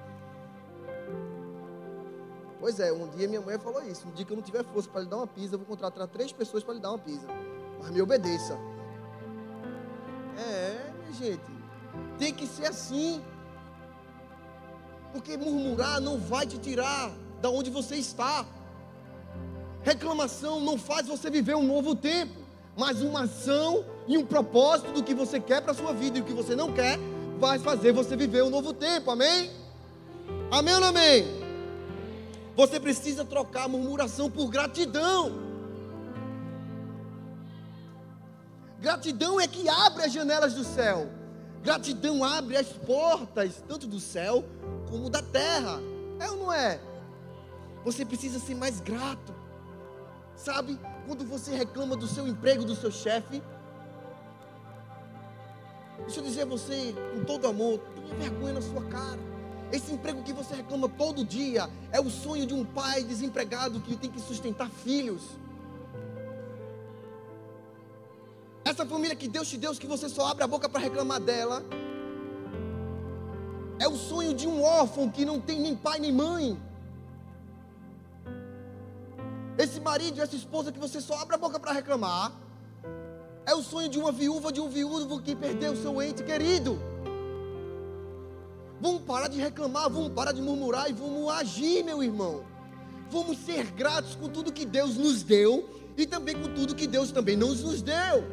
Pois 2.64 2.80
é, 2.80 2.94
um 2.94 3.10
dia 3.10 3.28
minha 3.28 3.42
mãe 3.42 3.60
falou 3.60 3.84
isso. 3.84 4.08
Um 4.08 4.12
dia 4.12 4.24
que 4.24 4.32
eu 4.32 4.38
não 4.38 4.42
tiver 4.42 4.64
força 4.64 4.90
para 4.90 5.02
lhe 5.02 5.08
dar 5.10 5.18
uma 5.18 5.28
pisa, 5.28 5.56
eu 5.56 5.60
vou 5.60 5.68
contratar 5.68 6.08
três 6.08 6.32
pessoas 6.32 6.64
para 6.64 6.74
lhe 6.74 6.80
dar 6.80 6.92
uma 6.92 6.98
pisa. 6.98 7.28
Mas 7.78 7.92
me 7.92 8.02
obedeça. 8.02 8.58
É, 10.38 10.94
minha 11.02 11.14
gente. 11.14 11.44
Tem 12.18 12.34
que 12.34 12.48
ser 12.48 12.68
assim. 12.68 13.22
Porque 15.12 15.36
murmurar 15.36 16.00
não 16.00 16.18
vai 16.18 16.48
te 16.48 16.58
tirar 16.58 17.12
da 17.42 17.50
onde 17.50 17.70
você 17.70 17.98
está. 17.98 18.46
Reclamação 19.82 20.62
não 20.62 20.78
faz 20.78 21.06
você 21.06 21.30
viver 21.30 21.58
um 21.58 21.68
novo 21.68 21.94
tempo, 21.94 22.40
mas 22.78 23.02
uma 23.02 23.24
ação 23.24 23.84
e 24.08 24.18
um 24.18 24.26
propósito 24.26 24.94
do 24.94 25.04
que 25.04 25.14
você 25.14 25.38
quer 25.38 25.62
para 25.62 25.74
a 25.74 25.76
sua 25.76 25.92
vida 25.92 26.18
e 26.18 26.22
o 26.22 26.24
que 26.24 26.32
você 26.32 26.56
não 26.56 26.72
quer 26.72 26.98
vai 27.38 27.60
fazer 27.60 27.92
você 27.92 28.16
viver 28.16 28.42
um 28.42 28.50
novo 28.50 28.74
tempo. 28.74 29.12
Amém? 29.12 29.52
Amém 30.50 30.76
ou 30.76 30.80
não 30.80 30.88
amém? 30.88 31.43
Você 32.56 32.80
precisa 32.80 33.26
trocar 33.26 33.68
murmuração 33.68 34.30
por 34.30 34.50
gratidão. 34.50 35.32
Gratidão 38.80 39.40
é 39.40 39.48
que 39.48 39.68
abre 39.70 40.04
as 40.04 40.14
janelas 40.14 40.54
do 40.54 40.64
céu. 40.64 41.10
Gratidão 41.64 42.24
abre 42.24 42.58
as 42.58 42.68
portas, 42.68 43.64
tanto 43.68 43.88
do 43.88 44.00
céu 44.00 44.44
como 44.90 45.10
da 45.10 45.22
terra. 45.22 45.80
É 46.20 46.30
ou 46.30 46.38
não 46.38 46.54
é? 46.54 46.80
Você 47.84 48.06
precisa 48.06 48.40
ser 48.40 48.56
mais 48.56 48.80
grato. 48.80 49.34
Sabe, 50.36 50.80
quando 51.08 51.26
você 51.26 51.56
reclama 51.56 51.96
do 51.96 52.08
seu 52.08 52.28
emprego, 52.28 52.66
do 52.66 52.76
seu 52.76 52.92
chefe, 52.92 53.42
Deixa 56.00 56.20
eu 56.20 56.24
dizer 56.24 56.42
a 56.42 56.46
você, 56.46 56.94
com 57.14 57.24
todo 57.24 57.48
amor, 57.48 57.80
tenha 57.96 58.16
vergonha 58.16 58.54
na 58.54 58.62
sua 58.62 58.84
cara. 58.84 59.33
Esse 59.74 59.92
emprego 59.92 60.22
que 60.22 60.32
você 60.32 60.54
reclama 60.54 60.88
todo 60.88 61.26
dia 61.26 61.68
é 61.92 62.00
o 62.00 62.08
sonho 62.08 62.46
de 62.46 62.54
um 62.54 62.64
pai 62.64 63.04
desempregado 63.04 63.80
que 63.80 63.96
tem 63.98 64.12
que 64.12 64.20
sustentar 64.20 64.70
filhos. 64.70 65.24
Essa 68.64 68.86
família 68.86 69.16
que 69.16 69.28
Deus 69.28 69.50
te 69.50 69.58
deu, 69.58 69.74
que 69.74 69.88
você 69.88 70.08
só 70.08 70.28
abre 70.28 70.44
a 70.44 70.48
boca 70.48 70.70
para 70.70 70.80
reclamar 70.80 71.20
dela, 71.20 71.66
é 73.80 73.88
o 73.88 73.96
sonho 73.96 74.36
de 74.36 74.48
um 74.48 74.62
órfão 74.62 75.10
que 75.10 75.26
não 75.26 75.40
tem 75.42 75.60
nem 75.60 75.76
pai 75.76 75.98
nem 75.98 76.12
mãe. 76.12 76.56
Esse 79.58 79.80
marido, 79.80 80.22
essa 80.22 80.36
esposa 80.36 80.72
que 80.72 80.78
você 80.78 81.02
só 81.02 81.16
abre 81.18 81.34
a 81.34 81.40
boca 81.40 81.60
para 81.60 81.72
reclamar, 81.72 82.32
é 83.44 83.56
o 83.56 83.64
sonho 83.64 83.90
de 83.90 83.98
uma 83.98 84.12
viúva, 84.12 84.52
de 84.52 84.62
um 84.62 84.70
viúvo 84.70 85.20
que 85.20 85.36
perdeu 85.36 85.76
seu 85.76 86.00
ente 86.00 86.24
querido. 86.24 86.93
Vamos 88.84 89.04
parar 89.04 89.30
de 89.30 89.40
reclamar, 89.40 89.90
vamos 89.90 90.12
parar 90.12 90.34
de 90.34 90.42
murmurar 90.42 90.90
e 90.90 90.94
vamos 90.94 91.32
agir, 91.32 91.86
meu 91.86 92.04
irmão. 92.04 92.44
Vamos 93.10 93.38
ser 93.38 93.72
gratos 93.72 94.14
com 94.14 94.28
tudo 94.28 94.52
que 94.52 94.66
Deus 94.66 94.98
nos 94.98 95.24
deu 95.24 95.70
e 95.96 96.06
também 96.06 96.36
com 96.36 96.54
tudo 96.54 96.76
que 96.76 96.86
Deus 96.86 97.10
também 97.10 97.38
não 97.38 97.48
nos 97.48 97.82
deu. 97.82 98.26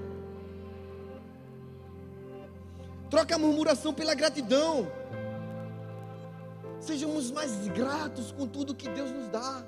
Troca 3.08 3.36
a 3.36 3.38
murmuração 3.38 3.94
pela 3.94 4.12
gratidão. 4.12 4.90
Sejamos 6.80 7.30
mais 7.30 7.68
gratos 7.68 8.32
com 8.32 8.44
tudo 8.44 8.74
que 8.74 8.88
Deus 8.88 9.12
nos 9.12 9.28
dá. 9.28 9.64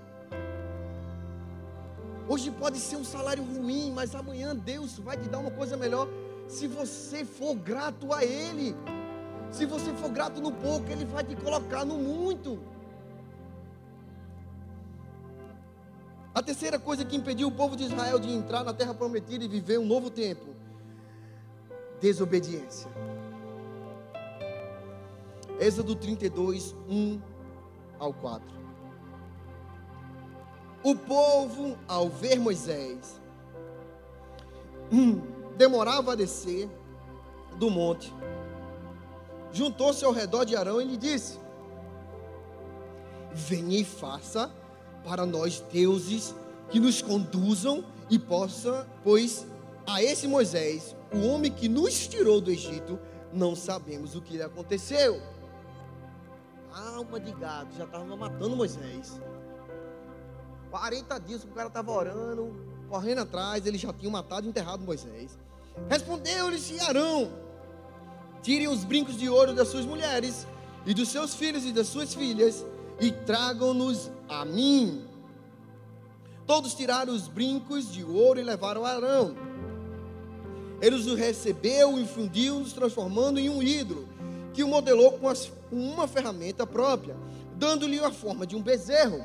Hoje 2.29 2.51
pode 2.51 2.81
ser 2.81 2.97
um 2.97 3.05
salário 3.05 3.45
ruim, 3.45 3.93
mas 3.93 4.17
amanhã 4.17 4.57
Deus 4.57 4.99
vai 4.99 5.17
te 5.17 5.29
dar 5.29 5.39
uma 5.39 5.53
coisa 5.53 5.77
melhor 5.77 6.09
se 6.49 6.67
você 6.67 7.25
for 7.25 7.55
grato 7.55 8.13
a 8.13 8.25
Ele. 8.25 8.75
Se 9.53 9.67
você 9.67 9.93
for 9.93 10.11
grato 10.11 10.41
no 10.41 10.51
pouco, 10.51 10.91
Ele 10.91 11.05
vai 11.05 11.23
te 11.23 11.37
colocar 11.37 11.85
no 11.85 11.99
muito. 11.99 12.59
A 16.35 16.43
terceira 16.43 16.79
coisa 16.79 17.05
que 17.05 17.15
impediu 17.15 17.49
o 17.49 17.53
povo 17.53 17.77
de 17.77 17.85
Israel 17.85 18.19
de 18.19 18.33
entrar 18.33 18.65
na 18.65 18.73
terra 18.73 18.95
prometida 18.95 19.45
e 19.45 19.49
viver 19.49 19.79
um 19.79 19.85
novo 19.85 20.09
tempo: 20.11 20.47
desobediência. 22.01 22.91
Êxodo 25.61 25.95
32, 25.95 26.75
1 26.89 27.21
ao 27.99 28.15
4. 28.15 28.49
O 30.83 30.97
povo, 30.97 31.79
ao 31.87 32.09
ver 32.09 32.41
Moisés, 32.41 33.21
hum, 34.91 35.21
demorava 35.57 36.13
a 36.13 36.17
descer 36.17 36.69
do 37.57 37.71
monte, 37.71 38.13
juntou-se 39.53 40.05
ao 40.05 40.13
redor 40.13 40.45
de 40.45 40.57
Arão 40.57 40.81
e 40.81 40.85
lhe 40.85 40.97
disse: 40.97 41.39
Venha 43.33 43.79
e 43.79 43.85
faça 43.85 44.51
para 45.05 45.27
nós 45.27 45.63
deuses 45.73 46.35
que 46.71 46.81
nos 46.81 47.03
conduzam 47.03 47.85
e 48.09 48.19
possa, 48.19 48.87
pois 49.03 49.47
a 49.87 50.03
esse 50.03 50.27
Moisés, 50.27 50.95
o 51.13 51.27
homem 51.27 51.51
que 51.51 51.69
nos 51.69 52.07
tirou 52.07 52.41
do 52.41 52.51
Egito, 52.51 52.99
não 53.33 53.57
sabemos 53.57 54.15
o 54.15 54.23
que 54.23 54.37
lhe 54.37 54.43
aconteceu 54.43 55.21
alma 56.75 57.21
de 57.21 57.33
gado, 57.33 57.75
já 57.77 57.85
estava 57.85 58.17
matando 58.17 58.57
Moisés. 58.57 59.21
40 60.71 61.19
dias 61.21 61.45
que 61.45 61.51
o 61.51 61.55
cara 61.55 61.69
estava 61.69 61.91
orando, 61.91 62.55
correndo 62.89 63.21
atrás, 63.21 63.67
ele 63.67 63.77
já 63.77 63.93
tinha 63.93 64.11
matado 64.11 64.47
e 64.47 64.51
enterrado 64.51 64.83
Moisés. 64.83 65.39
Respondeu-lhe 65.89 66.81
Arão: 66.81 67.31
Tirem 68.43 68.69
os 68.69 68.85
brincos 68.85 69.17
de 69.17 69.29
ouro 69.29 69.55
das 69.55 69.69
suas 69.69 69.85
mulheres, 69.85 70.47
e 70.85 70.93
dos 70.93 71.09
seus 71.09 71.35
filhos 71.35 71.65
e 71.65 71.73
das 71.73 71.87
suas 71.87 72.15
filhas, 72.15 72.67
e 73.01 73.11
tragam-nos 73.11 74.11
a 74.29 74.45
mim. 74.45 75.05
Todos 76.47 76.75
tiraram 76.75 77.15
os 77.15 77.29
brincos 77.29 77.93
de 77.93 78.03
ouro 78.03 78.41
e 78.41 78.43
levaram 78.43 78.85
a 78.85 78.91
Arão. 78.91 79.37
Ele 80.81 80.97
os 80.97 81.07
recebeu 81.17 81.97
e 81.97 82.03
infundiu-os, 82.03 82.73
transformando 82.73 83.39
em 83.39 83.49
um 83.49 83.63
ídolo 83.63 84.09
que 84.53 84.63
o 84.63 84.69
modelou 84.69 85.13
com, 85.13 85.29
as, 85.29 85.51
uma 85.71 86.07
ferramenta 86.07 86.67
própria, 86.67 87.17
dando-lhe 87.57 88.01
a 88.01 88.11
forma 88.11 88.47
de 88.47 88.57
um 88.57 88.63
bezerro. 88.63 89.25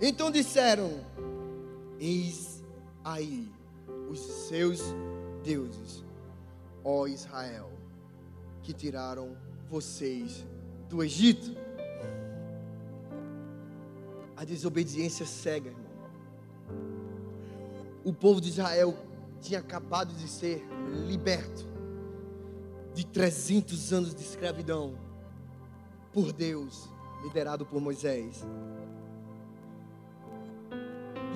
Então 0.00 0.30
disseram: 0.30 1.00
Eis 2.00 2.62
aí 3.04 3.48
os 4.10 4.18
seus 4.18 4.80
deuses, 5.42 6.02
ó 6.82 7.06
Israel, 7.06 7.70
que 8.64 8.72
tiraram 8.72 9.36
vocês 9.68 10.44
do 10.88 11.04
Egito. 11.04 11.54
A 14.36 14.44
desobediência 14.44 15.26
cega, 15.26 15.68
irmão. 15.68 15.84
O 18.02 18.12
povo 18.12 18.40
de 18.40 18.48
Israel 18.48 18.96
tinha 19.40 19.60
acabado 19.60 20.12
de 20.14 20.26
ser 20.26 20.66
liberto 21.06 21.66
de 22.94 23.04
300 23.06 23.92
anos 23.92 24.14
de 24.14 24.22
escravidão 24.22 24.94
por 26.12 26.32
Deus, 26.32 26.88
liderado 27.22 27.66
por 27.66 27.80
Moisés. 27.80 28.46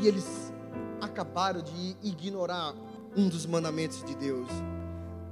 E 0.00 0.06
eles 0.06 0.52
acabaram 1.00 1.60
de 1.60 1.96
ignorar 2.02 2.74
um 3.16 3.28
dos 3.28 3.44
mandamentos 3.44 4.02
de 4.04 4.14
Deus 4.14 4.48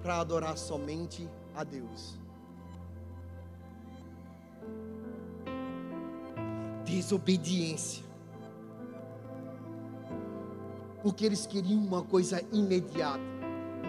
para 0.03 0.21
adorar 0.21 0.59
somente 0.59 1.29
a 1.57 1.65
Deus. 1.65 2.15
Desobediência. 6.85 8.05
Porque 11.03 11.25
eles 11.25 11.47
queriam 11.47 11.81
uma 11.81 12.03
coisa 12.03 12.43
imediata. 12.53 13.37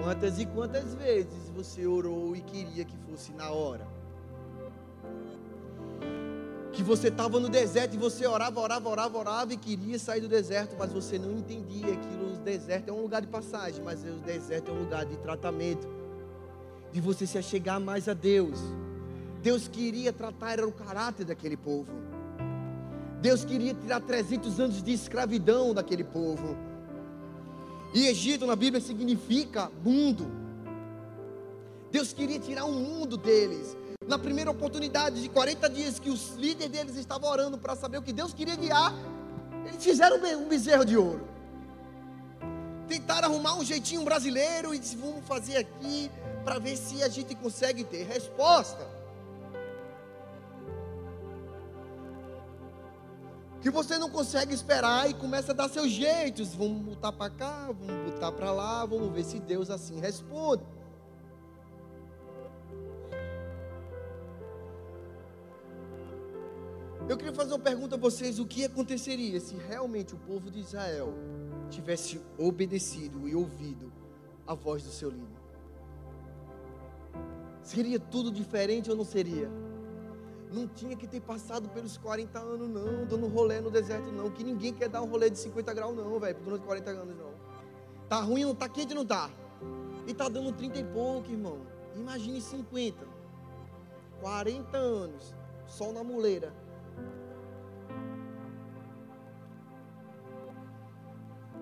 Quantas 0.01 0.39
e 0.39 0.45
quantas 0.45 0.93
vezes 0.93 1.49
você 1.49 1.86
orou 1.86 2.36
e 2.36 2.41
queria 2.41 2.86
que 2.86 2.95
fosse 3.10 3.34
na 3.34 3.51
hora? 3.51 3.86
Que 6.71 6.84
você 6.84 7.08
estava 7.08 7.39
no 7.39 7.49
deserto 7.49 7.95
e 7.95 7.97
você 7.97 8.27
orava, 8.27 8.60
orava, 8.60 8.88
orava, 8.88 9.17
orava 9.17 9.53
e 9.53 9.58
queria 9.58 9.97
sair 9.97 10.21
do 10.21 10.27
deserto, 10.27 10.75
mas 10.77 10.93
você 10.93 11.17
não 11.17 11.32
entendia 11.32 11.93
aquilo. 11.93 12.36
O 12.36 12.38
deserto 12.38 12.89
é 12.89 12.93
um 12.93 13.01
lugar 13.01 13.21
de 13.21 13.27
passagem, 13.27 13.84
mas 13.84 14.03
o 14.03 14.19
deserto 14.19 14.69
é 14.69 14.73
um 14.73 14.80
lugar 14.80 15.03
de 15.06 15.17
tratamento, 15.17 15.88
de 16.91 17.02
você 17.02 17.26
se 17.26 17.38
achegar 17.38 17.80
mais 17.80 18.08
a 18.08 18.13
Deus. 18.13 18.60
Deus 19.41 19.67
queria 19.67 20.12
tratar 20.12 20.63
o 20.63 20.71
caráter 20.71 21.26
daquele 21.26 21.56
povo. 21.56 21.91
Deus 23.21 23.43
queria 23.43 23.73
tirar 23.73 24.02
300 24.02 24.60
anos 24.60 24.84
de 24.84 24.93
escravidão 24.93 25.73
daquele 25.73 26.04
povo. 26.04 26.56
E 27.93 28.08
Egito 28.08 28.45
na 28.45 28.56
Bíblia 28.56 28.82
significa 28.82 29.71
mundo. 29.84 30.30
Deus 31.91 32.13
queria 32.13 32.39
tirar 32.39 32.65
o 32.65 32.73
mundo 32.73 33.17
deles. 33.17 33.76
Na 34.06 34.19
primeira 34.19 34.52
oportunidade 34.52 35.21
de 35.21 35.30
40 35.30 35.69
dias 35.69 36.00
que 36.00 36.10
os 36.10 36.36
líderes 36.36 36.71
deles 36.71 36.95
estavam 36.95 37.30
orando 37.30 37.58
para 37.58 37.76
saber 37.76 37.97
o 37.97 38.02
que 38.02 38.13
Deus 38.13 38.34
queria 38.34 38.56
guiar, 38.56 38.93
eles 39.65 39.84
fizeram 39.84 40.17
um 40.38 40.47
bezerro 40.47 40.86
de 40.86 40.95
ouro. 40.95 41.37
Tentaram 42.88 43.30
arrumar 43.30 43.56
um 43.56 43.63
jeitinho 43.63 44.04
brasileiro 44.04 44.73
e 44.73 44.80
disse: 44.80 44.95
vamos 44.95 45.26
fazer 45.26 45.58
aqui 45.58 46.12
para 46.43 46.60
ver 46.60 46.78
se 46.78 47.04
a 47.04 47.10
gente 47.10 47.36
consegue 47.36 47.84
ter 47.84 48.04
resposta. 48.04 48.97
que 53.67 53.71
você 53.71 53.97
não 53.97 54.10
consegue 54.10 54.54
esperar 54.54 55.10
e 55.10 55.13
começa 55.13 55.52
a 55.52 55.56
dar 55.56 55.67
seus 55.67 55.91
jeitos. 55.91 56.56
Vamos 56.56 56.82
botar 56.84 57.12
para 57.12 57.30
cá, 57.30 57.65
vamos 57.67 58.12
botar 58.12 58.32
para 58.32 58.50
lá, 58.52 58.86
vamos 58.86 59.12
ver 59.12 59.26
se 59.26 59.39
Deus 59.39 59.69
assim 59.69 60.00
responde. 60.00 60.63
Eu 67.10 67.17
queria 67.17 67.34
fazer 67.34 67.52
uma 67.52 67.60
pergunta 67.60 67.95
a 67.95 67.97
vocês: 67.97 68.39
o 68.39 68.45
que 68.45 68.63
aconteceria 68.63 69.39
se 69.41 69.56
realmente 69.56 70.13
o 70.13 70.17
povo 70.17 70.50
de 70.50 70.60
Israel 70.60 71.13
tivesse 71.67 72.21
obedecido 72.38 73.27
e 73.27 73.36
ouvido 73.36 73.91
a 74.45 74.53
voz 74.53 74.84
do 74.84 74.89
seu 74.89 75.10
líder? 75.10 75.38
Seria 77.62 77.99
tudo 77.99 78.32
diferente 78.32 78.89
ou 78.89 78.95
não 78.95 79.03
seria? 79.03 79.49
não 80.51 80.67
tinha 80.67 80.95
que 80.95 81.08
ter 81.08 81.21
passado 81.21 81.69
pelos 81.69 81.97
40 81.97 82.39
anos, 82.39 82.69
não, 82.69 83.06
dando 83.06 83.27
rolê 83.27 83.60
no 83.60 83.69
deserto, 83.69 84.12
não. 84.12 84.30
Que 84.30 84.43
ninguém 84.43 84.73
quer 84.73 84.89
dar 84.89 85.01
um 85.01 85.06
rolê 85.06 85.30
de 85.30 85.38
50 85.38 85.73
graus, 85.73 85.95
não, 85.95 86.19
velho, 86.19 86.38
durante 86.43 86.65
40 86.65 86.89
anos, 86.91 87.17
não. 87.17 87.32
Tá 88.08 88.21
ruim, 88.21 88.45
não 88.45 88.56
tá 88.56 88.69
quente, 88.69 88.93
não 88.93 89.06
tá. 89.06 89.30
E 90.06 90.13
tá 90.13 90.30
dando 90.30 90.51
30 90.53 90.80
e 90.80 90.84
pouco, 90.86 91.30
irmão. 91.30 91.60
Imagine 91.95 92.39
50. 92.39 93.06
40 94.21 94.77
anos, 94.77 95.36
sol 95.67 95.91
na 95.91 96.03
muleira. 96.03 96.53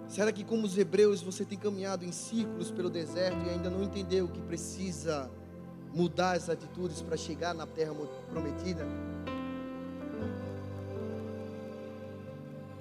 Será 0.08 0.32
que, 0.32 0.44
como 0.44 0.66
os 0.66 0.78
hebreus, 0.78 1.22
você 1.22 1.44
tem 1.44 1.58
caminhado 1.58 2.06
em 2.06 2.12
círculos 2.12 2.72
pelo 2.72 2.90
deserto 2.90 3.38
e 3.46 3.50
ainda 3.50 3.70
não 3.70 3.84
entendeu 3.84 4.28
que 4.28 4.40
precisa 4.42 5.30
mudar 5.94 6.34
as 6.34 6.50
atitudes 6.50 7.02
para 7.02 7.18
chegar 7.18 7.54
na 7.54 7.66
terra 7.66 7.94
prometida? 8.30 8.86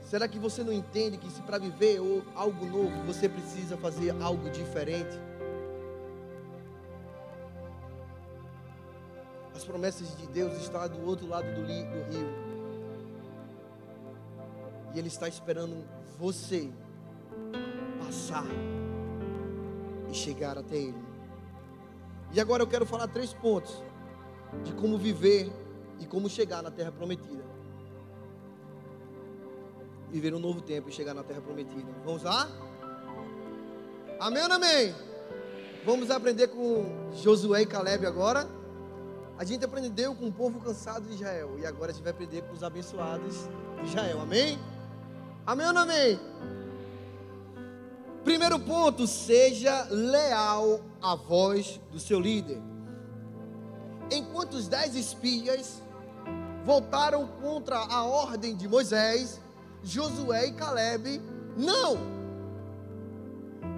Será 0.02 0.28
que 0.28 0.38
você 0.38 0.62
não 0.62 0.72
entende 0.72 1.16
que 1.16 1.30
se 1.30 1.40
para 1.42 1.58
viver 1.58 1.98
algo 2.34 2.66
novo 2.66 3.02
você 3.04 3.28
precisa 3.28 3.76
fazer 3.76 4.14
algo 4.22 4.50
diferente? 4.50 5.18
As 9.54 9.64
promessas 9.64 10.16
de 10.16 10.26
Deus 10.26 10.52
estão 10.60 10.86
do 10.88 11.04
outro 11.06 11.26
lado 11.26 11.46
do 11.54 11.66
rio. 11.66 12.28
E 14.94 14.98
Ele 14.98 15.08
está 15.08 15.26
esperando 15.26 15.84
você 16.18 16.70
passar 18.04 18.46
e 20.10 20.14
chegar 20.14 20.58
até 20.58 20.76
Ele. 20.76 21.04
E 22.32 22.40
agora 22.40 22.62
eu 22.62 22.66
quero 22.66 22.84
falar 22.84 23.08
três 23.08 23.32
pontos 23.32 23.82
de 24.64 24.72
como 24.72 24.98
viver 24.98 25.52
e 26.00 26.06
como 26.06 26.28
chegar 26.28 26.62
na 26.62 26.70
terra 26.70 26.92
prometida 26.92 27.54
viver 30.14 30.32
um 30.32 30.38
novo 30.38 30.60
tempo 30.60 30.88
e 30.88 30.92
chegar 30.92 31.12
na 31.12 31.24
terra 31.24 31.40
prometida. 31.40 31.90
Vamos 32.04 32.22
lá? 32.22 32.48
Amém 34.20 34.44
ou 34.44 34.52
amém? 34.52 34.94
Vamos 35.84 36.08
aprender 36.08 36.46
com 36.46 37.10
Josué 37.14 37.62
e 37.62 37.66
Caleb 37.66 38.06
agora. 38.06 38.48
A 39.36 39.44
gente 39.44 39.64
aprendeu 39.64 40.14
com 40.14 40.28
o 40.28 40.32
povo 40.32 40.60
cansado 40.60 41.08
de 41.08 41.14
Israel. 41.14 41.58
E 41.58 41.66
agora 41.66 41.90
a 41.90 41.94
gente 41.94 42.04
vai 42.04 42.12
aprender 42.12 42.42
com 42.42 42.52
os 42.52 42.62
abençoados 42.62 43.48
de 43.82 43.88
Israel. 43.88 44.20
Amém? 44.20 44.56
Amém 45.44 45.66
ou 45.66 45.72
não 45.72 45.82
amém? 45.82 46.20
Primeiro 48.24 48.58
ponto, 48.58 49.06
seja 49.06 49.86
leal 49.90 50.80
à 51.02 51.14
voz 51.14 51.78
do 51.92 52.00
seu 52.00 52.18
líder. 52.18 52.60
Enquanto 54.10 54.54
os 54.54 54.66
dez 54.66 54.96
espias 54.96 55.82
voltaram 56.64 57.26
contra 57.26 57.76
a 57.76 58.02
ordem 58.04 58.56
de 58.56 58.66
Moisés, 58.66 59.40
Josué 59.82 60.46
e 60.46 60.52
Caleb, 60.52 61.20
não. 61.54 61.98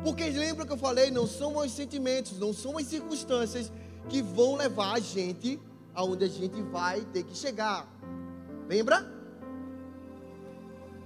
Porque 0.05 0.31
lembra 0.31 0.65
que 0.65 0.73
eu 0.73 0.77
falei, 0.77 1.11
não 1.11 1.27
são 1.27 1.57
os 1.57 1.73
sentimentos, 1.73 2.39
não 2.39 2.53
são 2.53 2.79
as 2.79 2.87
circunstâncias 2.87 3.73
que 4.09 4.23
vão 4.23 4.55
levar 4.55 4.95
a 4.95 5.01
gente 5.01 5.61
aonde 5.93 6.25
a 6.25 6.29
gente 6.29 6.63
vai 6.63 7.01
ter 7.07 7.25
que 7.25 7.37
chegar. 7.37 7.89
Lembra? 8.69 9.16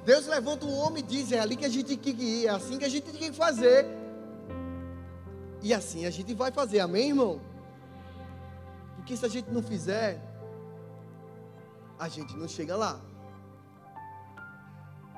Deus 0.04 0.26
levanta 0.26 0.64
o 0.66 0.72
homem 0.72 1.02
e 1.02 1.06
diz: 1.06 1.32
é 1.32 1.40
ali 1.40 1.56
que 1.56 1.64
a 1.64 1.68
gente 1.68 1.96
tem 1.96 2.14
que 2.14 2.22
ir, 2.22 2.46
é 2.46 2.50
assim 2.50 2.78
que 2.78 2.84
a 2.84 2.88
gente 2.88 3.10
tem 3.10 3.30
que 3.30 3.32
fazer. 3.32 3.86
E 5.62 5.74
assim 5.74 6.06
a 6.06 6.10
gente 6.10 6.34
vai 6.34 6.50
fazer, 6.50 6.80
amém, 6.80 7.08
irmão? 7.08 7.40
Porque 8.96 9.16
se 9.16 9.24
a 9.24 9.28
gente 9.28 9.50
não 9.50 9.62
fizer, 9.62 10.20
a 11.98 12.08
gente 12.08 12.34
não 12.36 12.48
chega 12.48 12.76
lá. 12.76 13.00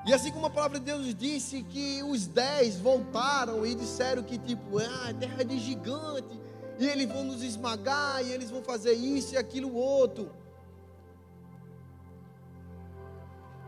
E 0.05 0.13
assim 0.13 0.31
como 0.31 0.47
a 0.47 0.49
palavra 0.49 0.79
de 0.79 0.85
Deus 0.85 1.15
disse 1.15 1.63
que 1.63 2.03
os 2.03 2.27
dez 2.27 2.77
voltaram 2.77 3.65
e 3.65 3.73
disseram 3.73 4.21
que 4.21 4.37
tipo, 4.37 4.79
ah, 4.79 5.09
é 5.09 5.13
terra 5.13 5.45
de 5.45 5.57
gigante, 5.57 6.37
e 6.77 6.85
eles 6.85 7.07
vão 7.07 7.23
nos 7.23 7.41
esmagar, 7.41 8.21
e 8.21 8.31
eles 8.31 8.51
vão 8.51 8.61
fazer 8.61 8.93
isso 8.93 9.33
e 9.33 9.37
aquilo 9.37 9.73
outro. 9.73 10.29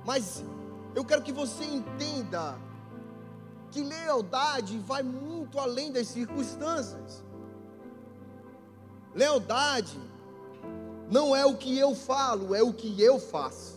Mas 0.06 0.44
eu 0.96 1.04
quero 1.04 1.22
que 1.22 1.34
você 1.34 1.66
entenda 1.66 2.58
que 3.70 3.84
lealdade 3.84 4.80
vai 4.80 5.04
muito 5.04 5.60
além 5.60 5.92
das 5.92 6.08
circunstâncias. 6.08 7.24
Lealdade 9.14 10.00
não 11.12 11.36
é 11.36 11.46
o 11.46 11.58
que 11.58 11.78
eu 11.78 11.94
falo, 11.94 12.56
é 12.56 12.64
o 12.64 12.74
que 12.74 13.02
eu 13.02 13.20
faço. 13.20 13.76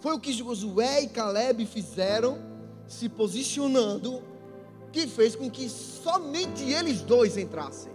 Foi 0.00 0.14
o 0.14 0.20
que 0.20 0.32
Josué 0.32 1.02
e 1.02 1.08
Caleb 1.08 1.66
fizeram, 1.66 2.38
se 2.86 3.08
posicionando, 3.08 4.22
que 4.92 5.08
fez 5.08 5.34
com 5.34 5.50
que 5.50 5.68
somente 5.68 6.62
eles 6.62 7.02
dois 7.02 7.36
entrassem. 7.36 7.92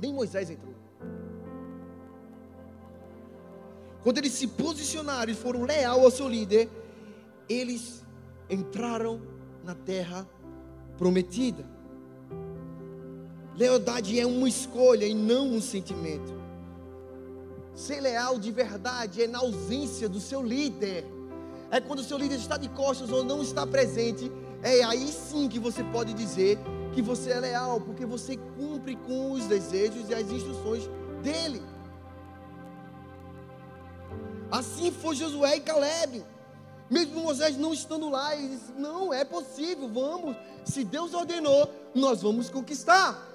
Nem 0.00 0.12
Moisés 0.12 0.50
entrou. 0.50 0.69
Quando 4.02 4.18
eles 4.18 4.32
se 4.32 4.46
posicionaram 4.46 5.30
e 5.30 5.34
foram 5.34 5.64
leal 5.64 6.00
ao 6.04 6.10
seu 6.10 6.28
líder, 6.28 6.68
eles 7.48 8.02
entraram 8.48 9.20
na 9.62 9.74
terra 9.74 10.26
prometida. 10.96 11.64
Lealdade 13.56 14.18
é 14.18 14.26
uma 14.26 14.48
escolha 14.48 15.04
e 15.04 15.14
não 15.14 15.50
um 15.50 15.60
sentimento. 15.60 16.32
Ser 17.74 18.00
leal 18.00 18.38
de 18.38 18.50
verdade 18.50 19.22
é 19.22 19.26
na 19.26 19.38
ausência 19.38 20.08
do 20.08 20.20
seu 20.20 20.42
líder. 20.42 21.04
É 21.70 21.80
quando 21.80 22.00
o 22.00 22.04
seu 22.04 22.16
líder 22.16 22.36
está 22.36 22.56
de 22.56 22.68
costas 22.70 23.10
ou 23.10 23.22
não 23.22 23.42
está 23.42 23.66
presente. 23.66 24.30
É 24.62 24.82
aí 24.82 25.08
sim 25.08 25.48
que 25.48 25.58
você 25.58 25.84
pode 25.84 26.14
dizer 26.14 26.58
que 26.92 27.02
você 27.02 27.30
é 27.30 27.40
leal, 27.40 27.80
porque 27.80 28.04
você 28.04 28.36
cumpre 28.58 28.96
com 28.96 29.32
os 29.32 29.46
desejos 29.46 30.08
e 30.08 30.14
as 30.14 30.30
instruções 30.30 30.88
dele. 31.22 31.62
Assim 34.50 34.90
foi 34.90 35.14
Josué 35.14 35.56
e 35.56 35.60
Caleb. 35.60 36.24
Mesmo 36.90 37.20
Moisés 37.20 37.56
não 37.56 37.72
estando 37.72 38.08
lá, 38.08 38.34
ele 38.34 38.48
disse: 38.56 38.72
Não, 38.72 39.12
é 39.14 39.24
possível, 39.24 39.88
vamos. 39.88 40.36
Se 40.64 40.84
Deus 40.84 41.14
ordenou, 41.14 41.70
nós 41.94 42.20
vamos 42.22 42.50
conquistar. 42.50 43.28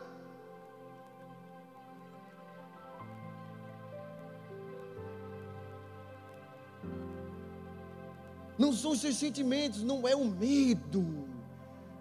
Não 8.57 8.71
são 8.71 8.91
os 8.91 9.01
seus 9.01 9.17
sentimentos, 9.17 9.83
não 9.83 10.07
é 10.07 10.15
o 10.15 10.25
medo 10.25 11.27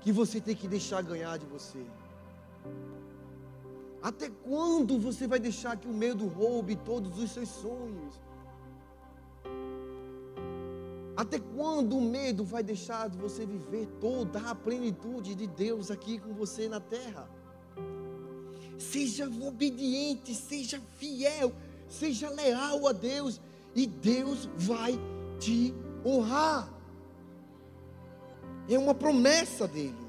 que 0.00 0.12
você 0.12 0.40
tem 0.40 0.54
que 0.54 0.68
deixar 0.68 1.02
ganhar 1.02 1.36
de 1.38 1.46
você. 1.46 1.84
Até 4.02 4.28
quando 4.28 4.98
você 4.98 5.26
vai 5.26 5.38
deixar 5.38 5.76
que 5.76 5.88
o 5.88 5.92
medo 5.92 6.26
roube 6.26 6.76
todos 6.76 7.18
os 7.18 7.30
seus 7.30 7.48
sonhos? 7.48 8.20
Até 11.24 11.38
quando 11.38 11.96
o 11.96 12.02
medo 12.02 12.44
vai 12.44 12.62
deixar 12.62 13.08
de 13.08 13.16
você 13.16 13.46
viver 13.46 13.86
toda 13.98 14.40
a 14.40 14.54
plenitude 14.54 15.34
de 15.34 15.46
Deus 15.46 15.90
aqui 15.90 16.18
com 16.18 16.34
você 16.34 16.68
na 16.68 16.80
terra? 16.80 17.26
Seja 18.78 19.26
obediente, 19.26 20.34
seja 20.34 20.78
fiel, 20.98 21.50
seja 21.88 22.28
leal 22.28 22.86
a 22.86 22.92
Deus, 22.92 23.40
e 23.74 23.86
Deus 23.86 24.50
vai 24.54 25.00
te 25.40 25.74
honrar. 26.04 26.68
É 28.68 28.78
uma 28.78 28.94
promessa 28.94 29.66
dele. 29.66 30.06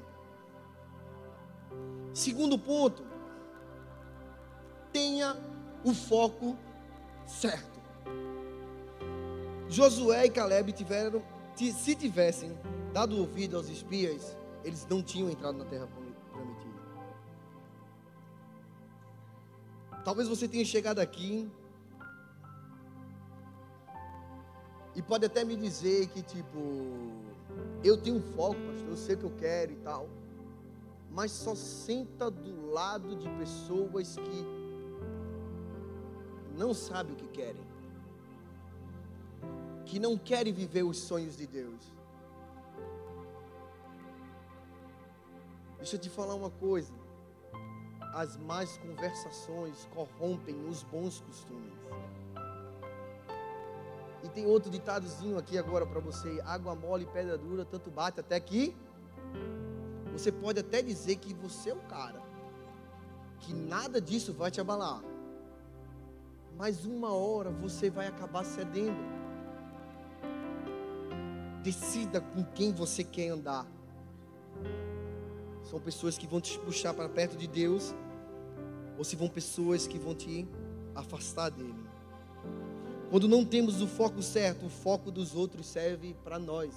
Segundo 2.12 2.58
ponto, 2.58 3.02
tenha 4.92 5.34
o 5.82 5.94
foco 5.94 6.58
certo. 7.26 7.75
Josué 9.68 10.26
e 10.26 10.30
Caleb 10.30 10.72
tiveram, 10.72 11.22
se 11.54 11.94
tivessem 11.94 12.56
dado 12.92 13.18
ouvido 13.18 13.56
aos 13.56 13.68
espias, 13.68 14.36
eles 14.64 14.86
não 14.88 15.02
tinham 15.02 15.30
entrado 15.30 15.58
na 15.58 15.64
terra 15.64 15.86
prometida. 15.86 16.76
Talvez 20.04 20.28
você 20.28 20.46
tenha 20.46 20.64
chegado 20.64 21.00
aqui 21.00 21.50
E 24.96 25.02
pode 25.02 25.26
até 25.26 25.44
me 25.44 25.54
dizer 25.54 26.06
que, 26.08 26.22
tipo, 26.22 26.58
eu 27.84 27.98
tenho 27.98 28.16
um 28.16 28.22
foco, 28.34 28.54
pastor, 28.54 28.88
eu 28.88 28.96
sei 28.96 29.14
o 29.14 29.18
que 29.18 29.24
eu 29.24 29.32
quero 29.36 29.72
e 29.72 29.76
tal. 29.76 30.08
Mas 31.10 31.30
só 31.32 31.54
senta 31.54 32.30
do 32.30 32.72
lado 32.72 33.14
de 33.14 33.28
pessoas 33.28 34.16
que 34.16 34.46
não 36.56 36.72
sabem 36.72 37.12
o 37.12 37.16
que 37.16 37.28
querem. 37.28 37.60
Que 39.86 39.98
não 39.98 40.18
querem 40.18 40.52
viver 40.52 40.82
os 40.82 40.98
sonhos 40.98 41.36
de 41.36 41.46
Deus. 41.46 41.96
Deixa 45.78 45.96
eu 45.96 46.00
te 46.00 46.10
falar 46.10 46.34
uma 46.34 46.50
coisa. 46.50 46.92
As 48.12 48.36
más 48.36 48.76
conversações 48.78 49.88
corrompem 49.94 50.68
os 50.68 50.82
bons 50.82 51.20
costumes. 51.20 51.72
E 54.24 54.28
tem 54.28 54.44
outro 54.44 54.68
ditadozinho 54.68 55.38
aqui 55.38 55.56
agora 55.56 55.86
para 55.86 56.00
você: 56.00 56.40
água 56.44 56.74
mole 56.74 57.04
e 57.04 57.06
pedra 57.06 57.38
dura, 57.38 57.64
tanto 57.64 57.90
bate 57.90 58.18
até 58.18 58.38
que. 58.40 58.74
Você 60.12 60.32
pode 60.32 60.58
até 60.58 60.82
dizer 60.82 61.16
que 61.16 61.32
você 61.34 61.70
é 61.70 61.74
o 61.74 61.80
cara, 61.82 62.20
que 63.38 63.54
nada 63.54 64.00
disso 64.00 64.32
vai 64.32 64.50
te 64.50 64.60
abalar. 64.60 65.02
Mas 66.56 66.84
uma 66.84 67.12
hora 67.12 67.50
você 67.50 67.88
vai 67.90 68.08
acabar 68.08 68.44
cedendo. 68.44 69.15
Decida 71.66 72.20
com 72.20 72.44
quem 72.44 72.72
você 72.72 73.02
quer 73.02 73.30
andar. 73.30 73.66
São 75.68 75.80
pessoas 75.80 76.16
que 76.16 76.24
vão 76.24 76.40
te 76.40 76.56
puxar 76.60 76.94
para 76.94 77.08
perto 77.08 77.36
de 77.36 77.48
Deus 77.48 77.92
ou 78.96 79.02
se 79.02 79.16
vão 79.16 79.28
pessoas 79.28 79.84
que 79.84 79.98
vão 79.98 80.14
te 80.14 80.46
afastar 80.94 81.50
dele. 81.50 81.74
Quando 83.10 83.26
não 83.26 83.44
temos 83.44 83.82
o 83.82 83.88
foco 83.88 84.22
certo, 84.22 84.66
o 84.66 84.70
foco 84.70 85.10
dos 85.10 85.34
outros 85.34 85.66
serve 85.66 86.14
para 86.22 86.38
nós. 86.38 86.72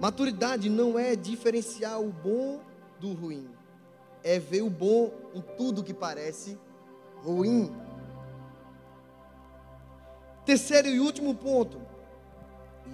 Maturidade 0.00 0.70
não 0.70 0.98
é 0.98 1.14
diferenciar 1.14 2.00
o 2.00 2.10
bom 2.10 2.62
do 2.98 3.12
ruim, 3.12 3.46
é 4.24 4.38
ver 4.38 4.62
o 4.62 4.70
bom 4.70 5.12
em 5.34 5.42
tudo 5.58 5.84
que 5.84 5.92
parece 5.92 6.58
ruim. 7.22 7.70
Terceiro 10.46 10.88
e 10.88 10.98
último 10.98 11.34
ponto, 11.34 11.94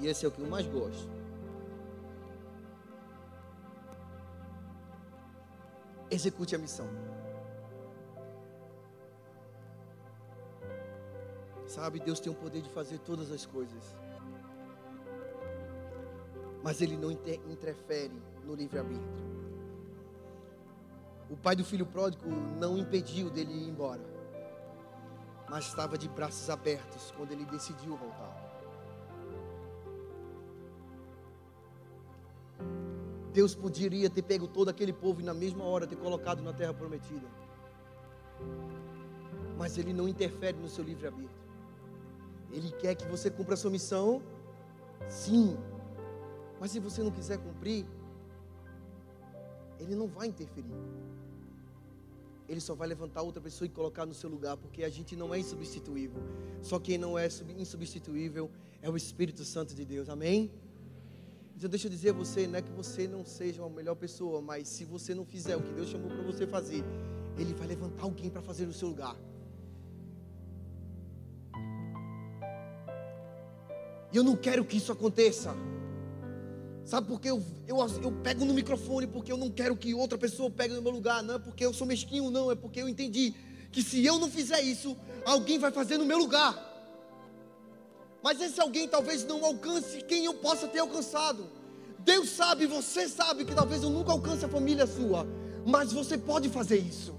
e 0.01 0.07
esse 0.07 0.25
é 0.25 0.29
o 0.29 0.33
que 0.33 0.41
eu 0.41 0.47
mais 0.47 0.67
gosto. 0.67 1.09
Execute 6.11 6.55
a 6.55 6.59
missão. 6.59 6.87
Sabe, 11.67 12.01
Deus 12.01 12.21
tem 12.21 12.31
o 12.31 12.35
poder 12.35 12.61
de 12.61 12.69
fazer 12.69 12.99
todas 12.99 13.31
as 13.31 13.47
coisas. 13.47 13.97
Mas 16.63 16.81
Ele 16.83 16.97
não 16.97 17.11
interfere 17.11 18.13
no 18.45 18.55
livre-arbítrio. 18.55 19.33
O 21.31 21.37
pai 21.37 21.57
do 21.57 21.65
filho 21.65 21.87
pródigo 21.87 22.29
não 22.61 22.77
impediu 22.77 23.31
dele 23.31 23.55
ir 23.55 23.67
embora. 23.67 24.03
Mas 25.49 25.65
estava 25.65 25.97
de 25.97 26.07
braços 26.07 26.51
abertos 26.51 27.11
quando 27.17 27.33
ele 27.33 27.47
decidiu 27.47 27.97
voltar. 27.97 28.52
Deus 33.33 33.55
poderia 33.55 34.11
ter 34.11 34.23
pego 34.23 34.47
todo 34.47 34.69
aquele 34.69 34.93
povo 34.93 35.21
e 35.21 35.25
na 35.25 35.33
mesma 35.33 35.65
hora 35.65 35.87
ter 35.87 35.97
colocado 35.97 36.43
na 36.43 36.53
terra 36.53 36.75
prometida. 36.75 37.27
Mas 39.57 39.79
Ele 39.79 39.93
não 39.93 40.07
interfere 40.09 40.59
no 40.59 40.69
seu 40.69 40.85
livre-arbítrio. 40.85 41.41
Ele 42.51 42.71
quer 42.73 42.95
que 42.95 43.07
você 43.07 43.31
cumpra 43.31 43.55
a 43.55 43.57
sua 43.57 43.71
missão, 43.71 44.23
sim. 45.09 45.57
Mas 46.61 46.71
se 46.71 46.79
você 46.79 47.03
não 47.03 47.11
quiser 47.11 47.39
cumprir, 47.39 47.87
Ele 49.79 49.95
não 49.95 50.07
vai 50.07 50.29
interferir. 50.29 50.75
Ele 52.49 52.61
só 52.61 52.75
vai 52.75 52.87
levantar 52.87 53.23
outra 53.23 53.41
pessoa 53.41 53.67
e 53.67 53.71
colocar 53.71 54.05
no 54.05 54.13
seu 54.13 54.29
lugar, 54.29 54.59
porque 54.59 54.85
a 54.85 54.91
gente 54.91 55.17
não 55.17 55.33
é 55.33 55.39
insubstituível. 55.39 56.23
Só 56.61 56.79
quem 56.79 56.99
não 56.99 57.19
é 57.19 57.27
insubstituível 57.57 58.51
é 58.83 58.91
o 58.91 58.97
Espírito 58.97 59.43
Santo 59.43 59.75
de 59.75 59.87
Deus. 59.87 60.11
Amém? 60.11 60.51
Então 61.63 61.71
deixa 61.71 61.87
eu 61.87 61.93
dizer 61.93 62.11
a 62.11 62.13
você, 62.13 62.45
não 62.49 62.59
é 62.59 62.61
que 62.61 62.73
você 62.73 63.07
não 63.07 63.25
seja 63.25 63.63
uma 63.63 63.71
melhor 63.71 63.95
pessoa, 63.95 64.43
mas 64.43 64.67
se 64.67 64.85
você 64.85 65.15
não 65.15 65.25
fizer 65.25 65.55
o 65.55 65.63
que 65.63 65.73
Deus 65.73 65.91
chamou 65.91 66.11
para 66.11 66.21
você 66.25 66.45
fazer, 66.45 66.83
Ele 67.39 67.55
vai 67.55 67.69
levantar 67.69 68.03
alguém 68.03 68.29
para 68.29 68.43
fazer 68.43 68.67
no 68.67 68.73
seu 68.73 68.89
lugar. 68.89 69.17
E 74.13 74.17
eu 74.17 74.25
não 74.25 74.35
quero 74.35 74.65
que 74.65 74.77
isso 74.77 74.91
aconteça. 74.91 75.55
Sabe 76.85 77.07
por 77.07 77.21
que 77.21 77.31
eu, 77.31 77.41
eu, 77.69 77.77
eu 78.03 78.11
pego 78.11 78.45
no 78.45 78.53
microfone? 78.53 79.07
Porque 79.07 79.31
eu 79.31 79.37
não 79.37 79.49
quero 79.49 79.77
que 79.77 79.95
outra 79.95 80.19
pessoa 80.19 80.51
pegue 80.51 80.75
no 80.75 80.83
meu 80.83 80.91
lugar. 80.91 81.23
Não 81.23 81.37
é 81.37 81.39
porque 81.39 81.65
eu 81.65 81.73
sou 81.73 81.87
mesquinho, 81.87 82.29
não. 82.29 82.51
É 82.51 82.57
porque 82.57 82.83
eu 82.83 82.89
entendi 82.89 83.37
que 83.71 83.85
se 83.85 84.05
eu 84.05 84.19
não 84.19 84.29
fizer 84.29 84.61
isso, 84.63 84.97
alguém 85.25 85.61
vai 85.61 85.71
fazer 85.71 85.97
no 85.97 86.05
meu 86.05 86.19
lugar. 86.19 86.72
Mas 88.23 88.41
esse 88.41 88.61
alguém 88.61 88.87
talvez 88.89 89.25
não 89.25 89.45
alcance 89.45 90.03
quem 90.03 90.25
eu 90.25 90.35
possa 90.35 90.69
ter 90.69 90.79
alcançado. 90.79 91.47
Deus 91.99 92.31
sabe, 92.31 92.67
você 92.67 93.09
sabe 93.09 93.45
que 93.45 93.55
talvez 93.55 93.83
eu 93.83 93.91
nunca 93.91 94.13
alcance 94.13 94.45
a 94.45 94.49
família 94.49 94.87
sua. 94.87 95.27
Mas 95.67 95.93
você 95.93 96.17
pode 96.17 96.49
fazer 96.49 96.79
isso. 96.79 97.15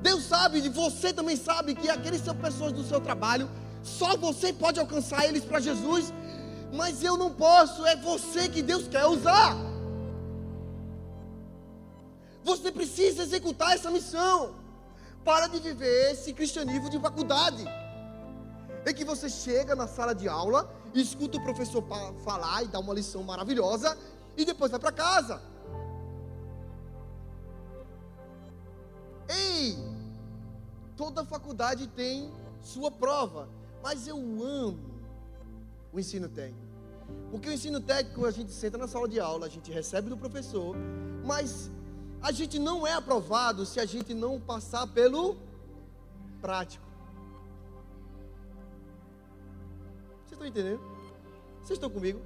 Deus 0.00 0.24
sabe, 0.24 0.58
e 0.58 0.68
você 0.68 1.12
também 1.12 1.36
sabe 1.36 1.74
que 1.74 1.88
aqueles 1.88 2.22
são 2.22 2.34
pessoas 2.34 2.72
do 2.72 2.82
seu 2.82 3.00
trabalho 3.00 3.48
só 3.82 4.16
você 4.16 4.52
pode 4.52 4.78
alcançar 4.78 5.26
eles 5.26 5.44
para 5.44 5.60
Jesus, 5.60 6.12
mas 6.72 7.02
eu 7.02 7.16
não 7.16 7.30
posso, 7.32 7.84
é 7.84 7.96
você 7.96 8.48
que 8.48 8.62
Deus 8.62 8.86
quer 8.86 9.04
usar. 9.06 9.56
Você 12.44 12.70
precisa 12.70 13.22
executar 13.22 13.74
essa 13.74 13.90
missão. 13.90 14.54
Para 15.24 15.46
de 15.46 15.60
viver 15.60 16.12
esse 16.12 16.32
cristianismo 16.32 16.90
de 16.90 16.98
faculdade. 16.98 17.64
É 18.84 18.92
que 18.92 19.04
você 19.04 19.28
chega 19.28 19.74
na 19.76 19.86
sala 19.86 20.14
de 20.14 20.28
aula, 20.28 20.70
escuta 20.94 21.38
o 21.38 21.42
professor 21.42 21.82
falar 22.24 22.64
e 22.64 22.68
dá 22.68 22.78
uma 22.78 22.94
lição 22.94 23.22
maravilhosa 23.22 23.96
e 24.36 24.44
depois 24.44 24.70
vai 24.70 24.80
para 24.80 24.92
casa. 24.92 25.40
Ei, 29.28 29.78
toda 30.96 31.24
faculdade 31.24 31.86
tem 31.86 32.32
sua 32.60 32.90
prova. 32.90 33.48
Mas 33.82 34.06
eu 34.06 34.16
amo 34.16 34.78
o 35.92 35.98
ensino 35.98 36.28
técnico. 36.28 36.72
Porque 37.30 37.48
o 37.48 37.52
ensino 37.52 37.80
técnico, 37.80 38.24
a 38.24 38.30
gente 38.30 38.52
senta 38.52 38.78
na 38.78 38.86
sala 38.86 39.08
de 39.08 39.18
aula, 39.18 39.46
a 39.46 39.48
gente 39.48 39.70
recebe 39.72 40.08
do 40.08 40.16
professor, 40.16 40.76
mas 41.24 41.70
a 42.20 42.30
gente 42.30 42.58
não 42.58 42.86
é 42.86 42.92
aprovado 42.92 43.66
se 43.66 43.80
a 43.80 43.84
gente 43.84 44.14
não 44.14 44.40
passar 44.40 44.86
pelo 44.86 45.36
prático. 46.40 46.91
Estão 50.42 50.46
entendendo? 50.46 50.80
Vocês 51.62 51.76
estão 51.76 51.90
comigo? 51.90 52.20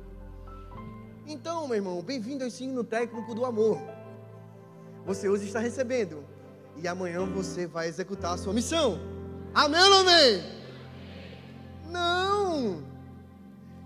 Então, 1.26 1.66
meu 1.66 1.76
irmão, 1.76 2.02
bem-vindo 2.02 2.44
ao 2.44 2.48
ensino 2.48 2.82
técnico 2.82 3.34
do 3.34 3.44
amor. 3.44 3.78
Você 5.04 5.28
hoje 5.28 5.46
está 5.46 5.60
recebendo, 5.60 6.24
e 6.76 6.88
amanhã 6.88 7.24
você 7.26 7.66
vai 7.66 7.88
executar 7.88 8.34
a 8.34 8.38
sua 8.38 8.52
missão. 8.52 8.98
Amém 9.54 9.82
ou 9.82 9.94
amém? 10.00 10.42
Não. 11.90 12.82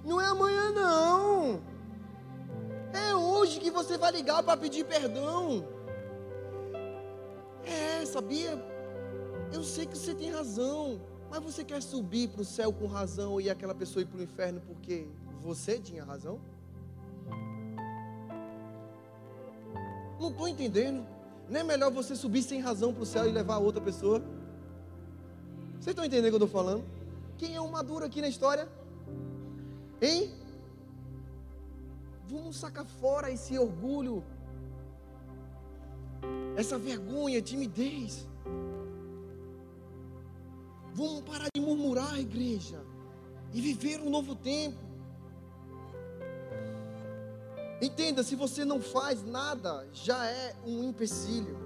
Não 0.04 0.20
é 0.20 0.26
amanhã 0.26 0.70
não. 0.70 1.60
É 2.92 3.14
hoje 3.14 3.60
que 3.60 3.70
você 3.70 3.98
vai 3.98 4.12
ligar 4.12 4.42
para 4.42 4.56
pedir 4.56 4.84
perdão. 4.84 5.66
É, 7.64 8.04
sabia? 8.04 8.62
Eu 9.52 9.62
sei 9.62 9.86
que 9.86 9.96
você 9.96 10.14
tem 10.14 10.30
razão, 10.30 11.00
mas 11.30 11.42
você 11.42 11.62
quer 11.62 11.80
subir 11.80 12.28
para 12.28 12.42
o 12.42 12.44
céu 12.44 12.72
com 12.72 12.86
razão 12.86 13.40
e 13.40 13.48
aquela 13.48 13.74
pessoa 13.74 14.02
ir 14.02 14.06
para 14.06 14.18
o 14.18 14.22
inferno 14.22 14.60
porque 14.66 15.06
você 15.40 15.78
tinha 15.78 16.04
razão? 16.04 16.40
Não 20.18 20.30
estou 20.30 20.48
entendendo. 20.48 21.06
Não 21.48 21.60
é 21.60 21.62
melhor 21.64 21.90
você 21.90 22.14
subir 22.14 22.42
sem 22.42 22.60
razão 22.60 22.92
para 22.92 23.02
o 23.04 23.06
céu 23.06 23.26
e 23.26 23.32
levar 23.32 23.58
outra 23.58 23.80
pessoa? 23.80 24.20
Vocês 25.74 25.88
estão 25.88 26.04
entendendo 26.04 26.26
o 26.26 26.28
que 26.28 26.42
eu 26.42 26.46
estou 26.46 26.62
falando? 26.62 26.84
Quem 27.38 27.54
é 27.54 27.60
o 27.60 27.70
maduro 27.70 28.04
aqui 28.04 28.20
na 28.20 28.28
história? 28.28 28.68
Hein? 30.02 30.32
Vamos 32.28 32.56
sacar 32.56 32.84
fora 32.84 33.30
esse 33.30 33.58
orgulho, 33.58 34.22
essa 36.56 36.78
vergonha, 36.78 37.40
timidez. 37.40 38.28
Vamos 40.94 41.22
parar 41.22 41.48
de 41.54 41.60
murmurar, 41.60 42.18
igreja, 42.18 42.82
e 43.52 43.60
viver 43.60 44.00
um 44.00 44.10
novo 44.10 44.34
tempo. 44.34 44.78
Entenda, 47.80 48.22
se 48.22 48.36
você 48.36 48.64
não 48.64 48.80
faz 48.80 49.24
nada, 49.24 49.88
já 49.92 50.26
é 50.26 50.54
um 50.66 50.84
empecilho. 50.84 51.56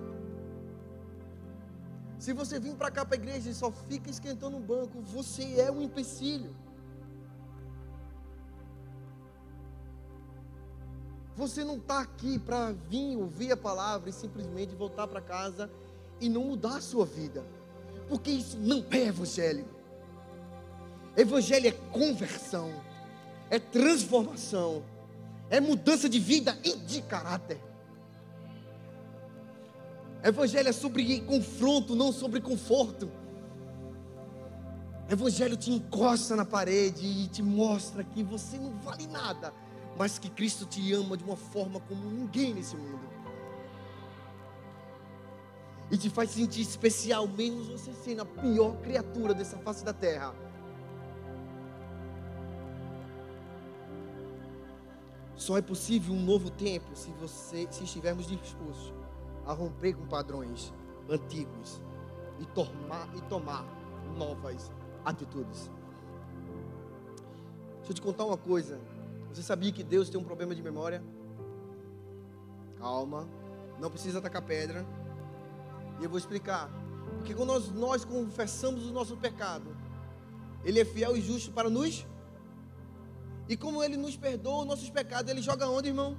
Se 2.19 2.33
você 2.33 2.59
vir 2.59 2.75
para 2.75 2.91
cá 2.91 3.05
para 3.05 3.17
a 3.17 3.21
igreja 3.21 3.51
e 3.51 3.55
só 3.55 3.71
fica 3.71 4.09
esquentando 4.09 4.57
o 4.57 4.61
banco, 4.61 5.01
você 5.03 5.61
é 5.61 5.71
um 5.71 5.83
empecilho. 5.83 6.55
Você 11.37 11.65
não 11.65 11.77
está 11.77 12.01
aqui 12.01 12.39
para 12.39 12.71
vir 12.73 13.17
ouvir 13.17 13.51
a 13.51 13.57
palavra 13.57 14.09
e 14.09 14.13
simplesmente 14.13 14.75
voltar 14.75 15.09
para 15.09 15.21
casa 15.21 15.69
e 16.21 16.29
não 16.29 16.45
mudar 16.45 16.77
a 16.77 16.81
sua 16.81 17.05
vida, 17.05 17.45
porque 18.09 18.31
isso 18.31 18.59
não 18.59 18.85
é 18.91 19.07
evangelho. 19.07 19.67
Evangelho 21.17 21.69
é 21.69 21.73
conversão, 21.73 22.73
é 23.51 23.59
transformação, 23.59 24.83
é 25.49 25.61
mudança 25.61 26.09
de 26.09 26.19
vida 26.19 26.59
e 26.65 26.77
de 26.77 27.03
caráter. 27.03 27.61
Evangelho 30.23 30.69
é 30.69 30.73
sobre 30.73 31.21
confronto, 31.21 31.95
não 31.95 32.11
sobre 32.11 32.41
conforto. 32.41 33.11
Evangelho 35.09 35.57
te 35.57 35.71
encosta 35.71 36.35
na 36.35 36.45
parede 36.45 37.07
e 37.07 37.29
te 37.29 37.43
mostra 37.43 38.03
que 38.03 38.23
você 38.23 38.57
não 38.57 38.73
vale 38.81 39.07
nada, 39.07 39.53
mas 39.99 40.19
que 40.19 40.31
Cristo 40.31 40.65
te 40.65 40.93
ama 40.95 41.17
de 41.17 41.23
uma 41.23 41.37
forma 41.37 41.79
como 41.81 42.11
ninguém 42.11 42.55
nesse 42.55 42.75
mundo. 42.75 43.14
E 45.91 45.97
te 45.97 46.09
faz 46.09 46.31
sentir 46.31 46.63
especial, 46.63 47.29
menos 47.29 47.69
você 47.69 47.93
sendo 47.93 48.23
a 48.23 48.25
pior 48.25 48.77
criatura 48.81 49.35
dessa 49.35 49.59
face 49.59 49.85
da 49.85 49.93
terra. 49.93 50.35
Só 55.37 55.59
é 55.59 55.63
possível 55.63 56.15
um 56.15 56.25
novo 56.25 56.51
tempo 56.51 56.95
se 56.95 57.11
você 57.13 57.67
se 57.71 57.85
estivermos 57.85 58.27
dispostos 58.27 58.95
a 59.45 59.53
romper 59.53 59.95
com 59.95 60.07
padrões 60.07 60.73
antigos 61.09 61.83
e 62.41 62.47
tomar, 62.47 63.09
e 63.15 63.21
tomar 63.23 63.65
novas 64.17 64.73
atitudes. 65.05 65.71
Deixa 67.79 67.91
eu 67.91 67.95
te 67.95 68.01
contar 68.01 68.25
uma 68.25 68.39
coisa. 68.39 68.81
Você 69.29 69.43
sabia 69.43 69.71
que 69.71 69.83
Deus 69.83 70.09
tem 70.09 70.19
um 70.19 70.25
problema 70.25 70.55
de 70.55 70.63
memória? 70.63 71.03
Calma, 72.79 73.29
não 73.79 73.91
precisa 73.91 74.21
atacar 74.21 74.43
pedra. 74.43 74.87
Eu 76.05 76.11
vou 76.11 76.19
explicar. 76.19 76.69
Porque 77.17 77.33
quando 77.33 77.49
nós, 77.49 77.71
nós 77.71 78.05
confessamos 78.05 78.85
o 78.85 78.93
nosso 78.93 79.17
pecado, 79.17 79.75
Ele 80.63 80.79
é 80.79 80.85
fiel 80.85 81.17
e 81.17 81.23
justo 81.23 81.51
para 81.51 81.71
nos. 81.71 82.07
E 83.49 83.57
como 83.57 83.83
Ele 83.83 83.97
nos 83.97 84.15
perdoa 84.15 84.61
os 84.61 84.67
nossos 84.67 84.91
pecados, 84.91 85.31
Ele 85.31 85.41
joga 85.41 85.67
onde, 85.67 85.89
irmão? 85.89 86.15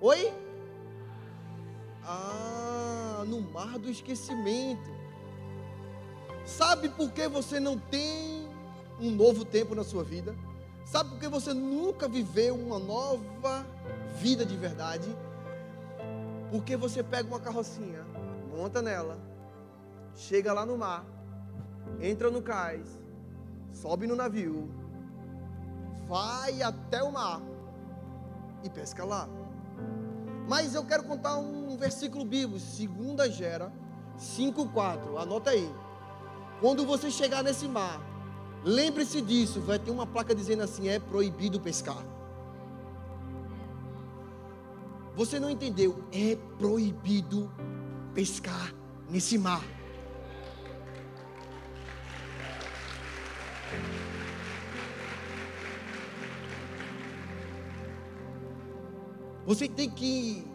Oi? 0.00 0.32
Ah, 2.02 3.22
no 3.28 3.40
mar 3.40 3.78
do 3.78 3.88
esquecimento. 3.88 4.90
Sabe 6.44 6.88
por 6.88 7.12
que 7.12 7.28
você 7.28 7.60
não 7.60 7.78
tem 7.78 8.48
um 9.00 9.12
novo 9.12 9.44
tempo 9.44 9.76
na 9.76 9.84
sua 9.84 10.02
vida? 10.02 10.34
Sabe 10.84 11.10
por 11.10 11.20
que 11.20 11.28
você 11.28 11.54
nunca 11.54 12.08
viveu 12.08 12.56
uma 12.56 12.80
nova 12.80 13.64
vida 14.16 14.44
de 14.44 14.56
verdade? 14.56 15.16
Porque 16.52 16.76
você 16.76 17.02
pega 17.02 17.26
uma 17.26 17.40
carrocinha, 17.40 18.04
monta 18.54 18.82
nela, 18.82 19.18
chega 20.14 20.52
lá 20.52 20.66
no 20.66 20.76
mar, 20.76 21.02
entra 21.98 22.30
no 22.30 22.42
cais, 22.42 23.00
sobe 23.72 24.06
no 24.06 24.14
navio, 24.14 24.68
vai 26.06 26.60
até 26.60 27.02
o 27.02 27.10
mar 27.10 27.40
e 28.62 28.68
pesca 28.68 29.02
lá. 29.02 29.26
Mas 30.46 30.74
eu 30.74 30.84
quero 30.84 31.04
contar 31.04 31.38
um 31.38 31.74
versículo 31.78 32.22
bíblico, 32.22 32.60
2 32.60 33.32
Gera 33.32 33.72
5:4. 34.18 35.16
Anota 35.16 35.52
aí. 35.52 35.74
Quando 36.60 36.84
você 36.84 37.10
chegar 37.10 37.42
nesse 37.42 37.66
mar, 37.66 37.98
lembre-se 38.62 39.22
disso, 39.22 39.58
vai 39.62 39.78
ter 39.78 39.90
uma 39.90 40.06
placa 40.06 40.34
dizendo 40.34 40.62
assim: 40.62 40.86
é 40.86 40.98
proibido 40.98 41.58
pescar. 41.58 42.04
Você 45.14 45.38
não 45.38 45.50
entendeu? 45.50 46.04
É 46.10 46.36
proibido 46.58 47.50
pescar 48.14 48.74
nesse 49.10 49.36
mar. 49.36 49.62
Você 59.44 59.68
tem 59.68 59.90
que 59.90 60.46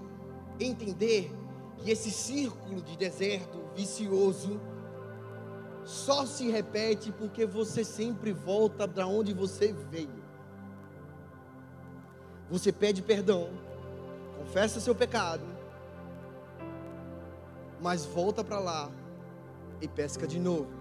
entender 0.60 1.32
que 1.78 1.92
esse 1.92 2.10
círculo 2.10 2.82
de 2.82 2.98
deserto 2.98 3.60
vicioso 3.76 4.60
só 5.84 6.26
se 6.26 6.50
repete 6.50 7.12
porque 7.12 7.46
você 7.46 7.84
sempre 7.84 8.32
volta 8.34 8.88
para 8.88 9.06
onde 9.06 9.34
você 9.34 9.72
veio. 9.72 10.26
Você 12.50 12.72
pede 12.72 13.02
perdão, 13.02 13.50
confessa 14.38 14.80
seu 14.80 14.96
pecado, 14.96 15.44
mas 17.82 18.06
volta 18.06 18.44
para 18.44 18.60
lá 18.60 18.90
e 19.82 19.88
pesca 19.88 20.28
de 20.28 20.40
novo. 20.40 20.72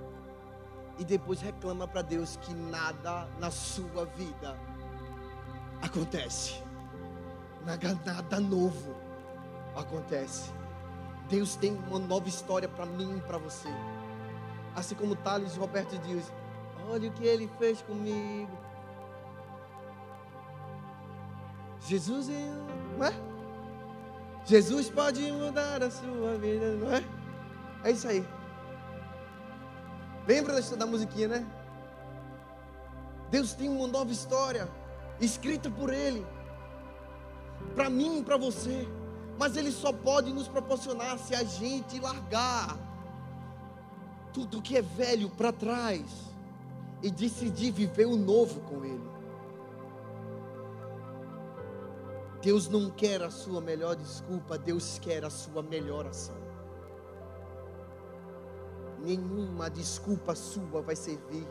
E 0.99 1.05
depois 1.05 1.41
reclama 1.41 1.87
para 1.87 2.03
Deus 2.03 2.37
que 2.37 2.55
nada 2.55 3.29
na 3.39 3.51
sua 3.51 4.07
vida 4.07 4.57
acontece. 5.83 6.63
Nada, 7.67 8.41
novo 8.41 8.95
acontece. 9.75 10.51
Deus 11.29 11.57
tem 11.57 11.77
uma 11.89 11.99
nova 11.99 12.29
história 12.29 12.69
para 12.69 12.87
mim 12.87 13.19
e 13.19 13.21
para 13.21 13.37
você. 13.37 13.69
Assim 14.75 14.95
como 14.95 15.17
Thales 15.17 15.57
Roberto 15.57 15.99
diz: 15.99 16.33
Olha 16.89 17.09
o 17.09 17.13
que 17.13 17.25
ele 17.25 17.51
fez 17.59 17.83
comigo. 17.83 18.57
Jesus 21.81 22.29
é, 22.29 22.51
não 22.97 23.07
é? 23.07 23.36
Jesus 24.47 24.89
pode 24.89 25.21
mudar 25.33 25.83
a 25.83 25.91
sua 25.91 26.39
vida, 26.39 26.77
não 26.77 26.95
é? 26.95 27.05
É 27.83 27.91
isso 27.91 28.07
aí. 28.07 28.25
Lembra 30.27 30.61
da 30.61 30.87
musiquinha, 30.87 31.29
né? 31.29 31.47
Deus 33.29 33.55
tem 33.55 33.69
uma 33.69 33.89
nova 33.89 34.13
história 34.13 34.69
escrita 35.21 35.69
por 35.69 35.93
Ele 35.93 36.25
para 37.75 37.91
mim 37.91 38.21
e 38.21 38.23
para 38.23 38.37
você. 38.37 38.87
Mas 39.39 39.57
Ele 39.57 39.73
só 39.73 39.93
pode 39.93 40.33
nos 40.33 40.47
proporcionar 40.49 41.19
se 41.19 41.35
a 41.35 41.43
gente 41.43 41.99
largar 41.99 42.77
tudo 44.33 44.63
que 44.63 44.77
é 44.77 44.83
velho 44.83 45.29
para 45.29 45.53
trás 45.53 46.05
e 47.03 47.11
decidir 47.11 47.73
viver 47.73 48.07
o 48.07 48.17
novo 48.17 48.61
com 48.61 48.85
Ele. 48.85 49.16
Deus 52.47 52.69
não 52.69 52.89
quer 52.89 53.21
a 53.25 53.29
sua 53.29 53.61
melhor 53.61 53.97
desculpa, 53.97 54.57
Deus 54.57 55.01
quer 55.01 55.25
a 55.25 55.31
sua 55.31 55.65
melhor 55.65 56.07
ação. 56.07 56.37
Nenhuma 59.01 59.69
desculpa 59.69 60.33
sua 60.33 60.81
vai 60.81 60.95
servir, 60.95 61.45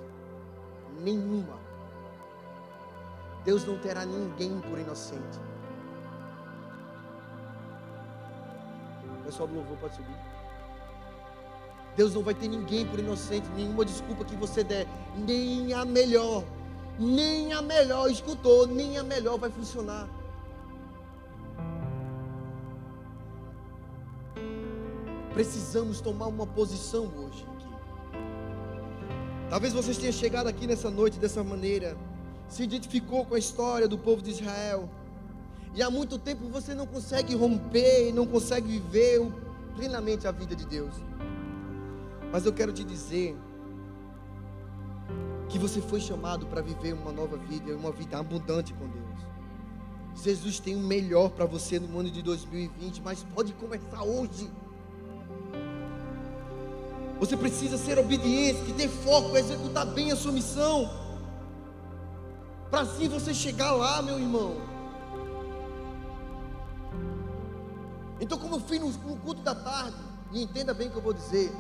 nenhuma. 1.02 1.60
Deus 3.44 3.66
não 3.66 3.78
terá 3.78 4.06
ninguém 4.06 4.62
por 4.62 4.80
inocente. 4.80 5.38
pessoal 9.26 9.50
do 9.50 9.56
louvor 9.56 9.78
pode 9.80 9.98
subir. 9.98 10.16
Deus 11.98 12.14
não 12.14 12.24
vai 12.24 12.34
ter 12.34 12.48
ninguém 12.48 12.88
por 12.88 13.00
inocente, 13.00 13.46
nenhuma 13.50 13.84
desculpa 13.84 14.24
que 14.24 14.38
você 14.38 14.64
der, 14.64 14.88
nem 15.18 15.74
a 15.74 15.84
melhor, 15.84 16.42
nem 16.98 17.52
a 17.52 17.62
melhor, 17.62 18.10
escutou, 18.10 18.66
nem 18.66 18.98
a 18.98 19.04
melhor 19.04 19.38
vai 19.38 19.50
funcionar. 19.50 20.08
Precisamos 25.36 26.00
tomar 26.00 26.28
uma 26.28 26.48
posição 26.48 27.08
hoje 27.08 27.46
aqui. 27.54 27.68
Talvez 29.50 29.74
você 29.74 29.94
tenha 29.94 30.14
chegado 30.14 30.48
aqui 30.48 30.66
nessa 30.66 30.90
noite 30.90 31.20
dessa 31.20 31.44
maneira, 31.44 31.98
se 32.48 32.64
identificou 32.64 33.26
com 33.26 33.36
a 33.36 33.38
história 33.38 33.86
do 33.86 33.98
povo 33.98 34.22
de 34.22 34.32
Israel 34.32 34.90
e 35.74 35.84
há 35.84 35.90
muito 35.92 36.18
tempo 36.18 36.48
você 36.48 36.74
não 36.74 36.88
consegue 36.88 37.36
romper, 37.36 38.14
não 38.14 38.26
consegue 38.26 38.80
viver 38.80 39.30
plenamente 39.76 40.26
a 40.26 40.32
vida 40.32 40.56
de 40.56 40.66
Deus. 40.66 40.96
Mas 42.32 42.46
eu 42.46 42.54
quero 42.54 42.72
te 42.72 42.86
dizer 42.86 43.36
que 45.50 45.60
você 45.60 45.82
foi 45.82 46.00
chamado 46.00 46.46
para 46.48 46.62
viver 46.62 46.94
uma 46.94 47.12
nova 47.12 47.36
vida, 47.36 47.76
uma 47.76 47.92
vida 47.92 48.18
abundante 48.18 48.74
com 48.74 48.88
Deus. 48.88 50.24
Jesus 50.24 50.62
tem 50.62 50.78
o 50.78 50.80
melhor 50.80 51.32
para 51.32 51.44
você 51.44 51.78
no 51.78 52.00
ano 52.00 52.10
de 52.10 52.22
2020, 52.22 53.02
mas 53.02 53.26
pode 53.36 53.52
começar 53.52 54.02
hoje. 54.02 54.50
Você 57.20 57.38
precisa 57.38 57.78
ser 57.78 57.98
obediente, 57.98 58.74
ter 58.74 58.90
foco, 58.90 59.38
executar 59.38 59.86
bem 59.86 60.12
a 60.12 60.16
sua 60.16 60.32
missão. 60.32 60.90
Para 62.70 62.82
assim 62.82 63.08
você 63.08 63.34
chegar 63.34 63.72
lá, 63.72 64.02
meu 64.02 64.20
irmão. 64.20 64.58
Então, 68.20 68.38
como 68.38 68.56
eu 68.56 68.60
fiz 68.60 68.82
no 68.82 69.18
culto 69.18 69.42
da 69.42 69.56
tarde, 69.56 69.96
e 70.34 70.44
entenda 70.44 70.74
bem 70.74 70.88
o 70.88 70.92
que 70.92 70.98
eu 70.98 71.02
vou 71.02 71.14
dizer, 71.14 71.56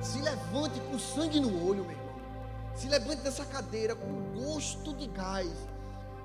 se 0.00 0.22
levante 0.22 0.80
com 0.80 0.98
sangue 0.98 1.38
no 1.40 1.48
olho, 1.66 1.84
meu 1.84 1.92
irmão. 1.92 2.08
Se 2.74 2.88
levante 2.88 3.22
dessa 3.22 3.44
cadeira 3.44 3.94
com 3.94 4.40
gosto 4.40 4.94
de 4.94 5.06
gás, 5.08 5.50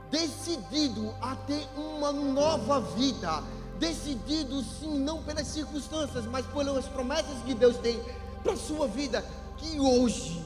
decidido 0.09 1.13
a 1.21 1.35
ter 1.35 1.67
uma 1.75 2.13
nova 2.13 2.79
vida, 2.79 3.43
decidido 3.79 4.61
sim, 4.61 4.99
não 4.99 5.21
pelas 5.23 5.47
circunstâncias, 5.47 6.25
mas 6.27 6.45
pelas 6.45 6.87
promessas 6.87 7.41
que 7.43 7.53
Deus 7.53 7.77
tem 7.77 7.99
para 8.43 8.53
a 8.53 8.57
sua 8.57 8.87
vida, 8.87 9.23
que 9.57 9.79
hoje 9.79 10.43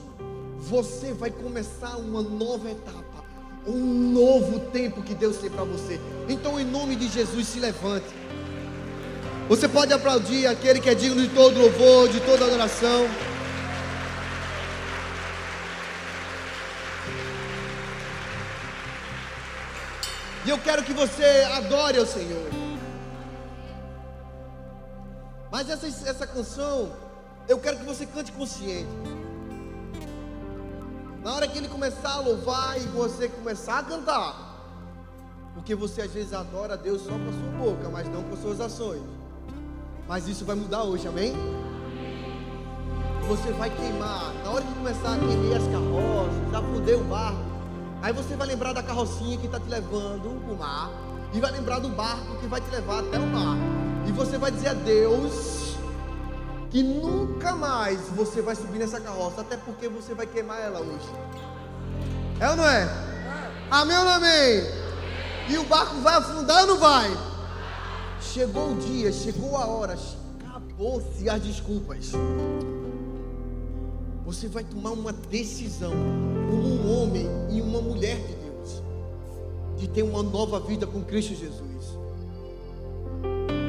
você 0.60 1.14
vai 1.14 1.32
começar 1.32 1.98
uma 1.98 2.22
nova 2.22 2.70
etapa, 2.70 3.24
um 3.66 4.12
novo 4.12 4.60
tempo 4.72 5.02
que 5.02 5.16
Deus 5.16 5.38
tem 5.38 5.50
para 5.50 5.64
você. 5.64 6.00
Então, 6.30 6.60
em 6.60 6.66
nome 6.66 6.96
de 6.96 7.08
Jesus, 7.08 7.48
se 7.48 7.60
levante. 7.60 8.06
Você 9.50 9.68
pode 9.68 9.94
aplaudir 9.94 10.46
aquele 10.46 10.80
que 10.80 10.90
é 10.90 10.96
digno 10.96 11.22
de 11.22 11.34
todo 11.34 11.58
louvor, 11.58 12.10
de 12.10 12.20
toda 12.22 12.46
adoração. 12.46 13.08
E 20.46 20.50
eu 20.50 20.58
quero 20.60 20.84
que 20.84 20.94
você 20.94 21.46
adore 21.54 21.98
ao 21.98 22.06
Senhor. 22.06 22.50
Mas 25.52 25.70
essa, 25.70 25.88
essa 25.88 26.28
canção, 26.28 26.92
eu 27.48 27.58
quero 27.60 27.78
que 27.78 27.86
você 27.86 28.06
cante 28.06 28.32
consciente. 28.32 28.88
Na 31.24 31.34
hora 31.34 31.48
que 31.48 31.58
ele 31.58 31.68
começar 31.68 32.14
a 32.14 32.20
louvar 32.20 32.78
e 32.78 32.86
você 32.88 33.28
começar 33.28 33.80
a 33.80 33.84
cantar, 33.84 34.48
Porque 35.58 35.74
você 35.74 36.04
às 36.04 36.12
vezes 36.12 36.34
adora 36.34 36.76
a 36.76 36.78
Deus 36.78 37.02
só 37.02 37.12
com 37.12 37.30
a 37.30 37.34
sua 37.34 37.52
boca, 37.58 37.90
mas 37.90 38.08
não 38.08 38.22
com 38.22 38.36
as 38.36 38.42
suas 38.42 38.62
ações. 38.62 39.02
Mas 40.08 40.28
isso 40.28 40.46
vai 40.46 40.56
mudar 40.56 40.84
hoje, 40.84 41.08
amém? 41.08 41.34
Você 43.28 43.52
vai 43.54 43.70
queimar, 43.72 44.34
na 44.44 44.52
hora 44.52 44.64
de 44.64 44.74
começar 44.76 45.16
a 45.16 45.18
queimar 45.18 45.58
as 45.58 45.68
carroças, 45.68 46.54
a 46.54 46.62
fuder 46.62 46.98
o 46.98 47.04
barco, 47.06 47.40
aí 48.04 48.14
você 48.14 48.36
vai 48.36 48.48
lembrar 48.48 48.72
da 48.72 48.84
carrocinha 48.84 49.36
que 49.38 49.48
está 49.48 49.60
te 49.60 49.68
levando 49.68 50.40
para 50.46 50.54
o 50.54 50.58
mar, 50.58 50.92
e 51.34 51.40
vai 51.42 51.52
lembrar 51.52 51.80
do 51.80 51.90
barco 51.90 52.38
que 52.40 52.46
vai 52.46 52.62
te 52.62 52.70
levar 52.70 53.00
até 53.00 53.18
o 53.18 53.28
mar, 53.28 53.58
e 54.08 54.12
você 54.12 54.38
vai 54.38 54.52
dizer 54.52 54.70
a 54.70 54.74
Deus 54.74 55.67
que 56.70 56.84
nunca 56.84 57.56
mais 57.56 58.00
você 58.10 58.42
vai 58.42 58.56
subir 58.56 58.80
nessa 58.80 59.00
carroça, 59.00 59.42
até 59.42 59.58
porque 59.58 59.88
você 59.88 60.14
vai 60.14 60.28
queimar 60.28 60.60
ela 60.60 60.80
hoje. 60.80 61.10
É 62.40 62.50
ou 62.50 62.56
não 62.56 62.66
é? 62.66 62.88
Amém 63.72 63.98
ou 63.98 64.04
não 64.04 64.12
amém? 64.12 64.64
E 65.50 65.58
o 65.58 65.64
barco 65.64 65.96
vai 66.02 66.16
afundar 66.16 66.62
ou 66.62 66.68
não 66.68 66.78
vai? 66.78 67.10
Chegou 68.20 68.72
o 68.72 68.76
dia, 68.76 69.12
chegou 69.12 69.56
a 69.56 69.66
hora, 69.66 69.98
acabou-se 70.46 71.30
as 71.30 71.42
desculpas. 71.42 72.12
Você 74.26 74.48
vai 74.50 74.64
tomar 74.64 74.92
uma 74.92 75.14
decisão, 75.14 75.94
como 76.50 76.68
um 76.68 77.02
homem 77.02 77.28
e 77.50 77.62
uma 77.62 77.82
mulher 77.82 78.18
de 78.18 78.36
Deus, 78.36 78.84
de 79.78 79.88
ter 79.88 80.04
uma 80.04 80.22
nova 80.22 80.60
vida 80.60 80.86
com 80.86 81.02
Cristo 81.02 81.34
Jesus. 81.34 81.98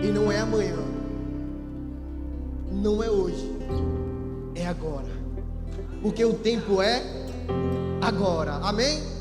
E 0.03 0.07
não 0.09 0.32
é 0.32 0.40
amanhã, 0.40 0.76
não 2.79 3.03
é 3.03 3.11
hoje, 3.11 3.51
é 4.55 4.66
agora, 4.66 5.09
porque 6.01 6.24
o 6.24 6.35
tempo 6.35 6.81
é 6.81 7.03
agora, 8.01 8.55
amém? 8.62 9.18